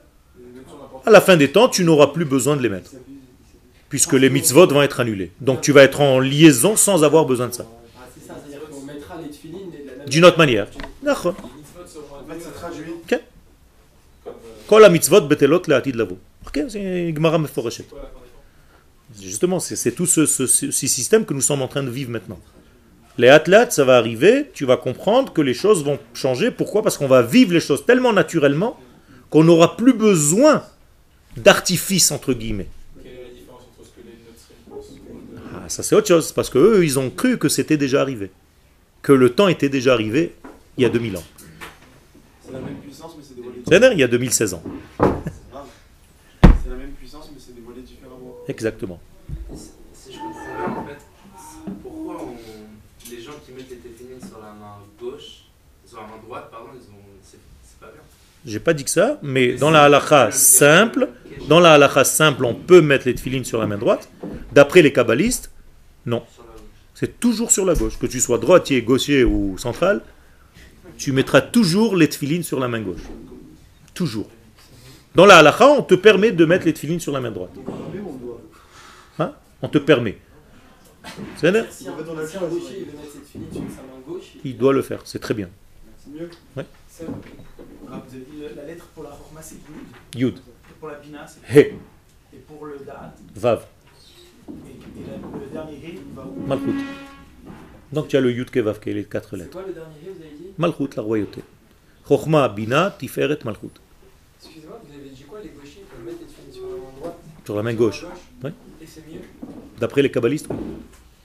[1.05, 2.91] À la fin des temps, tu n'auras plus besoin de les mettre,
[3.89, 5.31] puisque les mitzvot vont être annulés.
[5.41, 7.65] Donc tu vas être en liaison sans avoir besoin de ça.
[7.97, 8.05] Ah,
[10.07, 10.67] D'une autre manière.
[11.01, 11.35] D'accord.
[19.21, 22.11] Justement, c'est tout ce, ce- ce- ce système que nous sommes en train de vivre
[22.11, 22.39] maintenant.
[23.17, 26.51] Les athlètes, ça va arriver, tu vas comprendre que les choses vont changer.
[26.51, 26.83] Pourquoi?
[26.83, 28.79] Parce qu'on va vivre les choses tellement naturellement
[29.31, 30.63] qu'on n'aura plus besoin
[31.35, 32.67] d'artifice, entre guillemets.
[33.03, 36.31] Quelle est la différence entre ce que les Notsrim pensent Ah, ça c'est autre chose,
[36.31, 38.31] parce que eux, ils ont cru que c'était déjà arrivé.
[39.01, 40.35] Que le temps était déjà arrivé
[40.77, 41.23] il y a 2000 ans.
[42.45, 43.57] C'est la même puissance, mais c'est dévoilé.
[43.67, 44.63] C'est-à-dire il y a 2016 ans.
[44.63, 45.03] C'est
[45.51, 45.65] grave.
[46.63, 48.35] C'est la même puissance, mais c'est dévoilé différemment.
[48.47, 48.99] Exactement.
[49.55, 50.97] Si si je comprends bien, en fait,
[51.35, 55.43] c'est- pourquoi on- les gens qui mettent les téfilines sur la main gauche,
[55.85, 57.66] sur la main droite, pardon, ils ont, c'est c'est pas bien.
[58.45, 61.09] J'ai pas dit que ça, mais dans la halakha simple,
[61.49, 64.09] dans la halakha simple, on peut mettre les tefilines sur la main droite.
[64.53, 65.51] D'après les kabbalistes,
[66.05, 66.23] non.
[66.93, 67.99] C'est toujours sur la gauche.
[67.99, 70.01] Que tu sois droitier, gaucher ou central,
[70.97, 73.03] tu mettras toujours les tefilines sur la main gauche.
[73.93, 74.29] Toujours.
[75.13, 77.51] Dans la halakha, on te permet de mettre les tefilines sur la main droite.
[77.53, 78.41] Doit.
[79.19, 79.33] Hein?
[79.61, 80.17] On te permet.
[81.37, 85.19] C'est il veut mettre cette filine sur sa main gauche, Il doit le faire, c'est
[85.19, 85.49] très bien.
[86.89, 87.05] C'est
[87.95, 88.01] mieux.
[88.09, 90.95] C'est- vous avez dit la lettre pour la forma c'est Yud, Yud, et pour la
[90.95, 91.73] Bina c'est He,
[92.33, 93.65] et pour le Da'at, Vav,
[94.49, 96.73] et, et la- le dernier He il va où Malchut.
[97.93, 99.51] Donc tu as le Yud Kevav, qui est les quatre c'est lettres.
[99.51, 100.47] quoi le dernier He vous avez dit?
[100.57, 101.41] Malchut, la royauté.
[102.07, 103.69] Chochma, Bina, Tiferet, Malchut.
[104.41, 105.39] Excusez-moi, vous avez dit quoi?
[105.41, 108.05] Les gauchers peuvent mettre les tefilines sur la main droite Sur la main gauche.
[108.43, 108.53] Ouais.
[108.81, 109.21] Et c'est mieux?
[109.79, 110.57] D'après les kabbalistes, oui.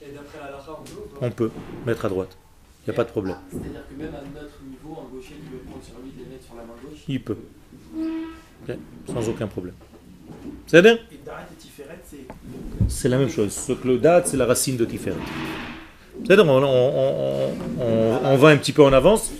[0.01, 1.51] Et d'après la lacha, on peut on peut
[1.85, 2.37] mettre à droite.
[2.85, 3.37] Il n'y a pas de problème.
[3.49, 6.29] C'est-à-dire que même à notre niveau, un gaucher qui veut prendre sur lui de les
[6.31, 7.37] mettre sur la main gauche, Il peut.
[9.07, 9.75] Sans aucun problème.
[10.67, 10.97] C'est-à-dire
[12.87, 13.51] c'est la même chose.
[13.51, 15.15] Ce que le date, c'est la racine de Tiferet.
[16.25, 17.51] C'est-à-dire, on, on- on-
[17.81, 19.31] on- on va un petit peu en avance,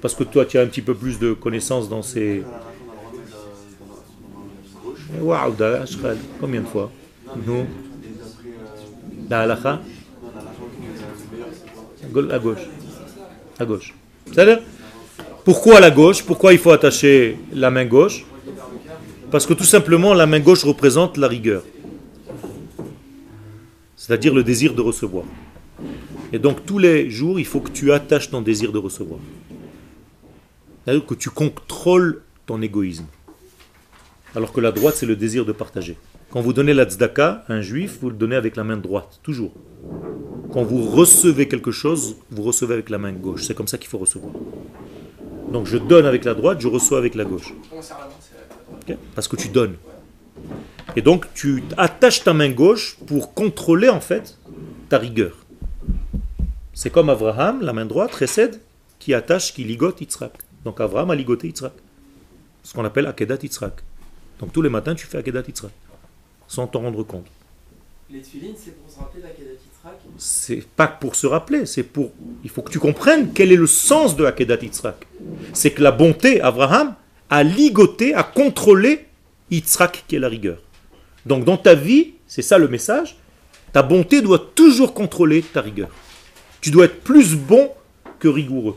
[0.00, 2.42] parce que toi, tu as un petit peu plus de connaissances dans ces...
[5.20, 5.54] Waouh,
[6.40, 6.90] combien de fois?
[7.46, 7.66] Nous?
[9.30, 9.80] La halakha?
[12.30, 12.58] À gauche.
[13.58, 13.94] À gauche.
[14.32, 14.60] C'est-à-dire
[15.46, 16.22] Pourquoi la gauche?
[16.22, 18.26] Pourquoi il faut attacher la main gauche?
[19.30, 21.62] Parce que tout simplement, la main gauche représente la rigueur
[24.06, 25.24] c'est-à-dire le désir de recevoir.
[26.32, 29.18] Et donc tous les jours, il faut que tu attaches ton désir de recevoir.
[30.84, 33.06] C'est-à-dire que tu contrôles ton égoïsme.
[34.36, 35.96] Alors que la droite, c'est le désir de partager.
[36.30, 39.18] Quand vous donnez la tzedaka à un juif, vous le donnez avec la main droite,
[39.24, 39.52] toujours.
[40.52, 43.44] Quand vous recevez quelque chose, vous recevez avec la main gauche.
[43.44, 44.32] C'est comme ça qu'il faut recevoir.
[45.50, 47.54] Donc je donne avec la droite, je reçois avec la gauche.
[49.14, 49.76] Parce que tu donnes.
[50.96, 54.36] Et donc tu attaches ta main gauche pour contrôler en fait
[54.88, 55.36] ta rigueur.
[56.74, 58.60] C'est comme Abraham, la main droite, Chesed,
[58.98, 60.32] qui attache, qui ligote Yitzhak.
[60.64, 61.72] Donc Abraham a ligoté Yitzhak.
[62.62, 63.82] Ce qu'on appelle Akedat Yitzhak.
[64.40, 65.72] Donc tous les matins tu fais Akedat Yitzhak.
[66.48, 67.26] Sans t'en rendre compte.
[68.10, 69.75] les c'est pour se rappeler la Kedat Yitzhak.
[70.18, 72.10] C'est pas pour se rappeler, c'est pour.
[72.42, 75.06] Il faut que tu comprennes quel est le sens de Akedat Yitzhak.
[75.52, 76.94] C'est que la bonté, Abraham,
[77.30, 79.06] a ligoté, a contrôlé
[79.50, 80.58] Yitzhak qui est la rigueur.
[81.26, 83.16] Donc dans ta vie, c'est ça le message,
[83.72, 85.88] ta bonté doit toujours contrôler ta rigueur.
[86.60, 87.70] Tu dois être plus bon
[88.18, 88.76] que rigoureux.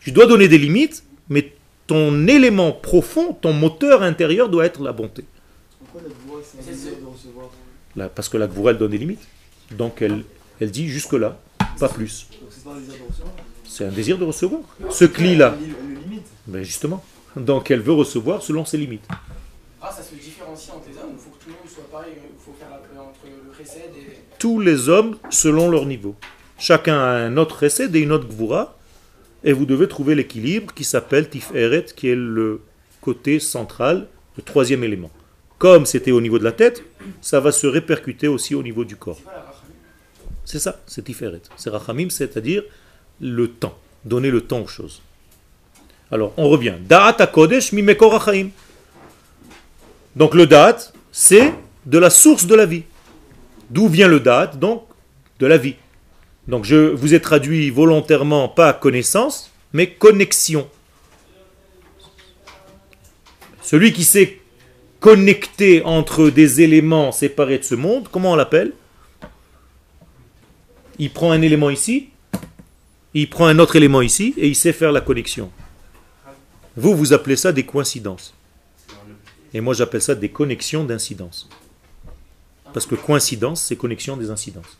[0.00, 1.52] Tu dois donner des limites, mais
[1.86, 5.24] ton élément profond, ton moteur intérieur doit être la bonté.
[5.78, 7.50] Pourquoi la voix, c'est un désir de recevoir?
[7.96, 9.26] Là, parce que la Gvoura, elle donne des limites.
[9.70, 10.24] Donc elle,
[10.60, 11.38] elle dit jusque-là,
[11.78, 12.26] pas plus.
[13.64, 14.62] C'est un désir de recevoir.
[14.90, 15.56] Ce cli-là,
[16.04, 16.26] limite.
[16.46, 17.04] ben justement.
[17.36, 19.06] Donc elle veut recevoir selon ses limites.
[19.82, 22.12] Ah, ça se différencie entre les hommes, il faut que tout le monde soit pareil,
[22.16, 24.18] il faut faire la paix entre le Chesed et.
[24.38, 26.14] Tous les hommes selon leur niveau.
[26.58, 28.76] Chacun a un autre recède et une autre gvoura.
[29.42, 32.60] et vous devez trouver l'équilibre qui s'appelle Tiferet, qui est le
[33.00, 34.06] côté central,
[34.36, 35.10] le troisième élément.
[35.56, 36.82] Comme c'était au niveau de la tête,
[37.22, 39.16] ça va se répercuter aussi au niveau du corps.
[39.16, 39.49] C'est pas la rachamim.
[40.50, 41.42] C'est ça, c'est Tiferet.
[41.56, 42.64] C'est Rachamim, c'est-à-dire
[43.20, 45.00] le temps, donner le temps aux choses.
[46.10, 46.74] Alors, on revient.
[46.88, 48.48] Da'at hachaim.
[50.16, 51.54] Donc le Da'at, c'est
[51.86, 52.82] de la source de la vie.
[53.70, 54.82] D'où vient le Da'at Donc,
[55.38, 55.76] de la vie.
[56.48, 60.68] Donc je vous ai traduit volontairement pas connaissance, mais connexion.
[63.62, 64.40] Celui qui s'est
[64.98, 68.72] connecté entre des éléments séparés de ce monde, comment on l'appelle?
[71.00, 72.10] Il prend un élément ici,
[73.14, 75.50] il prend un autre élément ici, et il sait faire la connexion.
[76.76, 78.34] Vous, vous appelez ça des coïncidences.
[79.54, 81.48] Et moi, j'appelle ça des connexions d'incidence.
[82.74, 84.76] Parce que coïncidence, c'est connexion des incidences.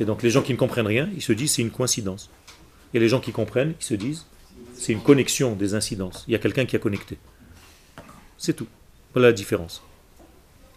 [0.00, 2.28] Et donc, les gens qui ne comprennent rien, ils se disent c'est une coïncidence.
[2.94, 4.26] Et les gens qui comprennent, ils se disent
[4.74, 6.24] c'est une connexion des incidences.
[6.26, 7.18] Il y a quelqu'un qui a connecté.
[8.36, 8.66] C'est tout.
[9.12, 9.80] Voilà la différence.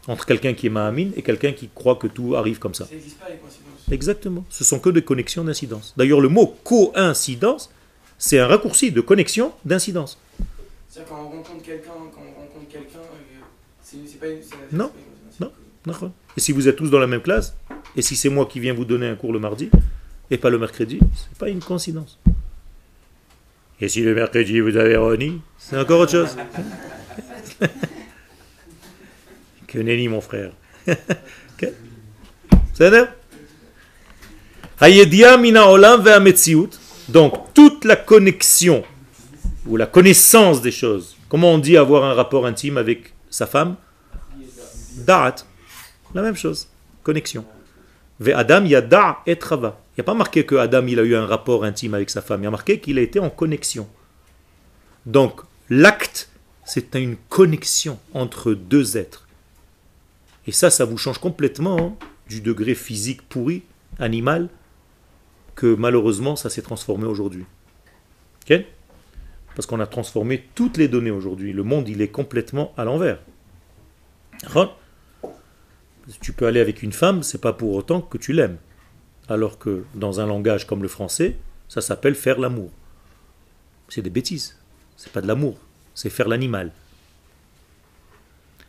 [0.08, 2.86] Entre quelqu'un qui est Mahamine et quelqu'un qui croit que tout arrive comme ça.
[2.86, 3.92] Ça n'existe pas les coïncidences.
[3.92, 4.46] Exactement.
[4.50, 5.94] Ce sont que des connexions d'incidence.
[5.98, 7.72] D'ailleurs, le mot coïncidence,
[8.18, 10.20] c'est un raccourci de connexion d'incidence.
[10.90, 14.42] C'est-à-dire quand on rencontre quelqu'un, quand on rencontre quelqu'un, euh, c'est pas une.
[14.72, 15.16] Non, pas une
[15.88, 16.14] non.
[16.38, 17.56] Et si vous êtes tous dans la même classe,
[17.96, 19.70] et si c'est moi qui viens vous donner un cours le mardi,
[20.32, 22.20] et pas le mercredi, c'est pas une coïncidence.
[23.80, 26.36] Et si le mercredi vous avez Ronnie, c'est encore autre chose.
[30.10, 30.52] mon frère.
[37.10, 38.84] Donc toute la connexion
[39.68, 41.16] ou la connaissance des choses.
[41.30, 43.76] Comment on dit avoir un rapport intime avec sa femme?
[44.98, 45.36] Da'at.
[46.14, 46.68] La même chose.
[47.04, 47.46] Connexion.
[48.34, 49.82] Adam yada et trava.
[49.92, 52.44] Il n'y a pas marqué que Adam a eu un rapport intime avec sa femme.
[52.44, 53.88] Il a marqué qu'il a été en connexion.
[55.06, 56.30] Donc l'acte,
[56.66, 59.25] c'est une connexion entre deux êtres.
[60.48, 61.96] Et ça, ça vous change complètement hein,
[62.28, 63.64] du degré physique pourri,
[64.00, 64.50] animal,
[65.56, 67.46] que malheureusement ça s'est transformé aujourd'hui.
[69.56, 71.54] Parce qu'on a transformé toutes les données aujourd'hui.
[71.54, 73.20] Le monde, il est complètement à l'envers.
[74.44, 74.78] D'accord
[76.22, 78.58] tu peux aller avec une femme, c'est pas pour autant que tu l'aimes.
[79.28, 81.36] Alors que dans un langage comme le français,
[81.68, 82.70] ça s'appelle faire l'amour.
[83.90, 84.58] C'est des bêtises.
[84.98, 85.58] C'est pas de l'amour,
[85.94, 86.72] c'est faire l'animal.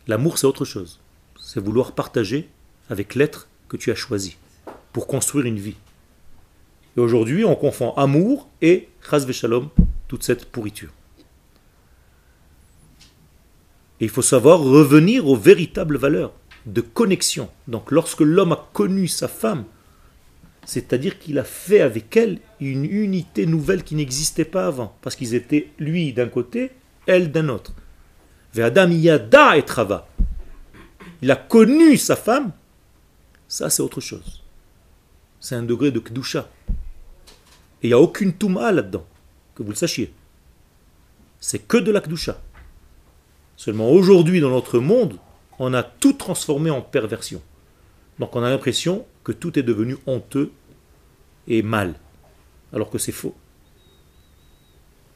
[0.07, 1.01] L'amour, c'est autre chose.
[1.47, 2.49] C'est vouloir partager
[2.91, 4.37] avec l'être que tu as choisi
[4.93, 5.77] pour construire une vie.
[6.97, 9.69] Et aujourd'hui, on confond amour et chas shalom,
[10.09, 10.91] toute cette pourriture.
[14.01, 16.33] Et il faut savoir revenir aux véritables valeurs
[16.67, 17.49] de connexion.
[17.69, 19.67] Donc lorsque l'homme a connu sa femme,
[20.65, 25.37] c'est-à-dire qu'il a fait avec elle une unité nouvelle qui n'existait pas avant, parce qu'ils
[25.37, 26.73] étaient lui d'un côté,
[27.07, 27.73] elle d'un autre.
[28.59, 30.09] Adam yada et trava.
[31.23, 32.53] Il a connu sa femme,
[33.49, 34.43] ça c'est autre chose.
[35.41, 36.49] C'est un degré de kdusha.
[37.83, 39.07] Et il n'y a aucune touma là-dedans,
[39.55, 40.13] que vous le sachiez.
[41.41, 42.41] C'est que de la kdusha.
[43.57, 45.19] Seulement aujourd'hui dans notre monde,
[45.59, 47.41] on a tout transformé en perversion.
[48.19, 50.53] Donc on a l'impression que tout est devenu honteux
[51.49, 51.95] et mal,
[52.73, 53.35] alors que c'est faux.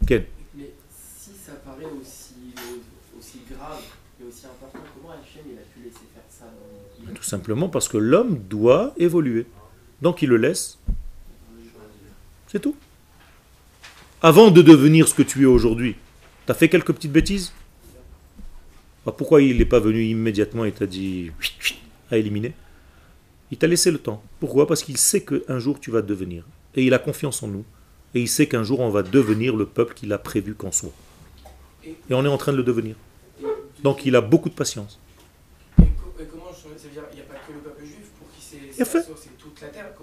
[0.07, 0.25] Ken
[0.55, 3.83] Mais si ça paraît aussi, euh, aussi grave
[4.21, 7.69] et aussi important, comment Hachem il a pu laisser faire ça dans le- Tout simplement
[7.69, 9.45] parce que l'homme doit évoluer.
[10.01, 10.79] Donc il le laisse.
[12.49, 12.75] C'est tout.
[14.23, 15.97] Avant de devenir ce que tu es aujourd'hui,
[16.47, 17.53] tu as fait quelques petites bêtises?
[19.07, 21.31] Ah, Pourquoi il n'est pas venu immédiatement et t'a dit
[22.11, 22.55] à éliminer?
[23.51, 24.23] Il t'a laissé le temps.
[24.39, 24.67] Pourquoi?
[24.67, 26.45] Parce qu'il sait qu'un jour tu vas devenir.
[26.75, 27.65] Et il a confiance en nous.
[28.15, 30.95] Et il sait qu'un jour on va devenir le peuple qu'il a prévu qu'on soit.
[31.85, 32.97] Et, on est en train de le devenir.
[33.83, 34.99] Donc il a beaucoup de patience.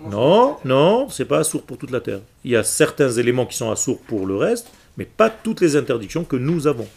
[0.10, 2.22] Non, non, c'est pas assourd pour toute la terre.
[2.44, 4.68] Il y a certains éléments qui sont assourds pour le reste,
[4.98, 6.88] mais pas toutes les interdictions que nous avons.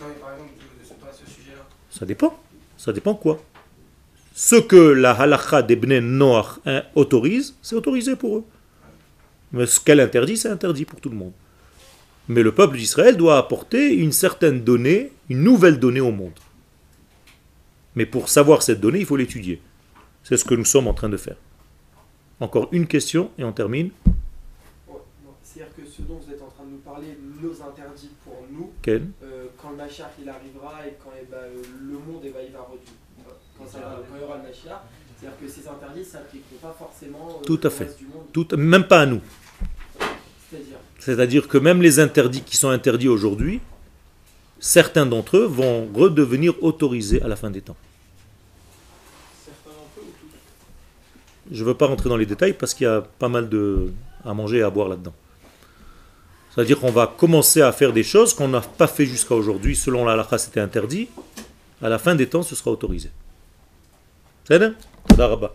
[0.00, 1.62] Non mais par exemple de, de ce, pas ce sujet-là.
[1.90, 2.38] Ça dépend.
[2.76, 3.42] Ça dépend quoi
[4.34, 8.44] Ce que la halakha des Bnei Noach hein, autorise, c'est autorisé pour eux.
[9.52, 11.32] Mais ce qu'elle interdit, c'est interdit pour tout le monde.
[12.28, 16.38] Mais le peuple d'Israël doit apporter une certaine donnée, une nouvelle donnée au monde.
[17.96, 19.60] Mais pour savoir cette donnée, il faut l'étudier.
[20.22, 21.36] C'est ce que nous sommes en train de faire.
[22.40, 23.90] Encore une question et on termine.
[25.42, 28.70] C'est-à-dire que ce dont vous êtes en train de nous parler, nos interdits pour nous,
[28.88, 32.38] euh, quand le Machar il arrivera et quand eh ben, euh, le monde eh ben,
[32.46, 32.86] il va revenir.
[33.58, 34.84] Quand, ça, quand il y aura le Machar,
[35.18, 37.84] c'est-à-dire que ces interdits s'appliqueront pas forcément euh, Tout à au fait.
[37.84, 38.24] reste du monde.
[38.32, 39.20] Tout, même pas à nous.
[40.98, 43.60] C'est-à-dire que même les interdits qui sont interdits aujourd'hui,
[44.60, 47.76] certains d'entre eux vont redevenir autorisés à la fin des temps.
[49.44, 52.84] Certains d'entre eux ou tous Je ne veux pas rentrer dans les détails parce qu'il
[52.84, 53.90] y a pas mal de,
[54.24, 55.14] à manger et à boire là-dedans.
[56.54, 59.76] C'est-à-dire qu'on va commencer à faire des choses qu'on n'a pas fait jusqu'à aujourd'hui.
[59.76, 61.08] Selon la halakha, c'était interdit.
[61.82, 63.10] À la fin des temps, ce sera autorisé.
[64.44, 64.58] C'est
[65.16, 65.54] Rabba.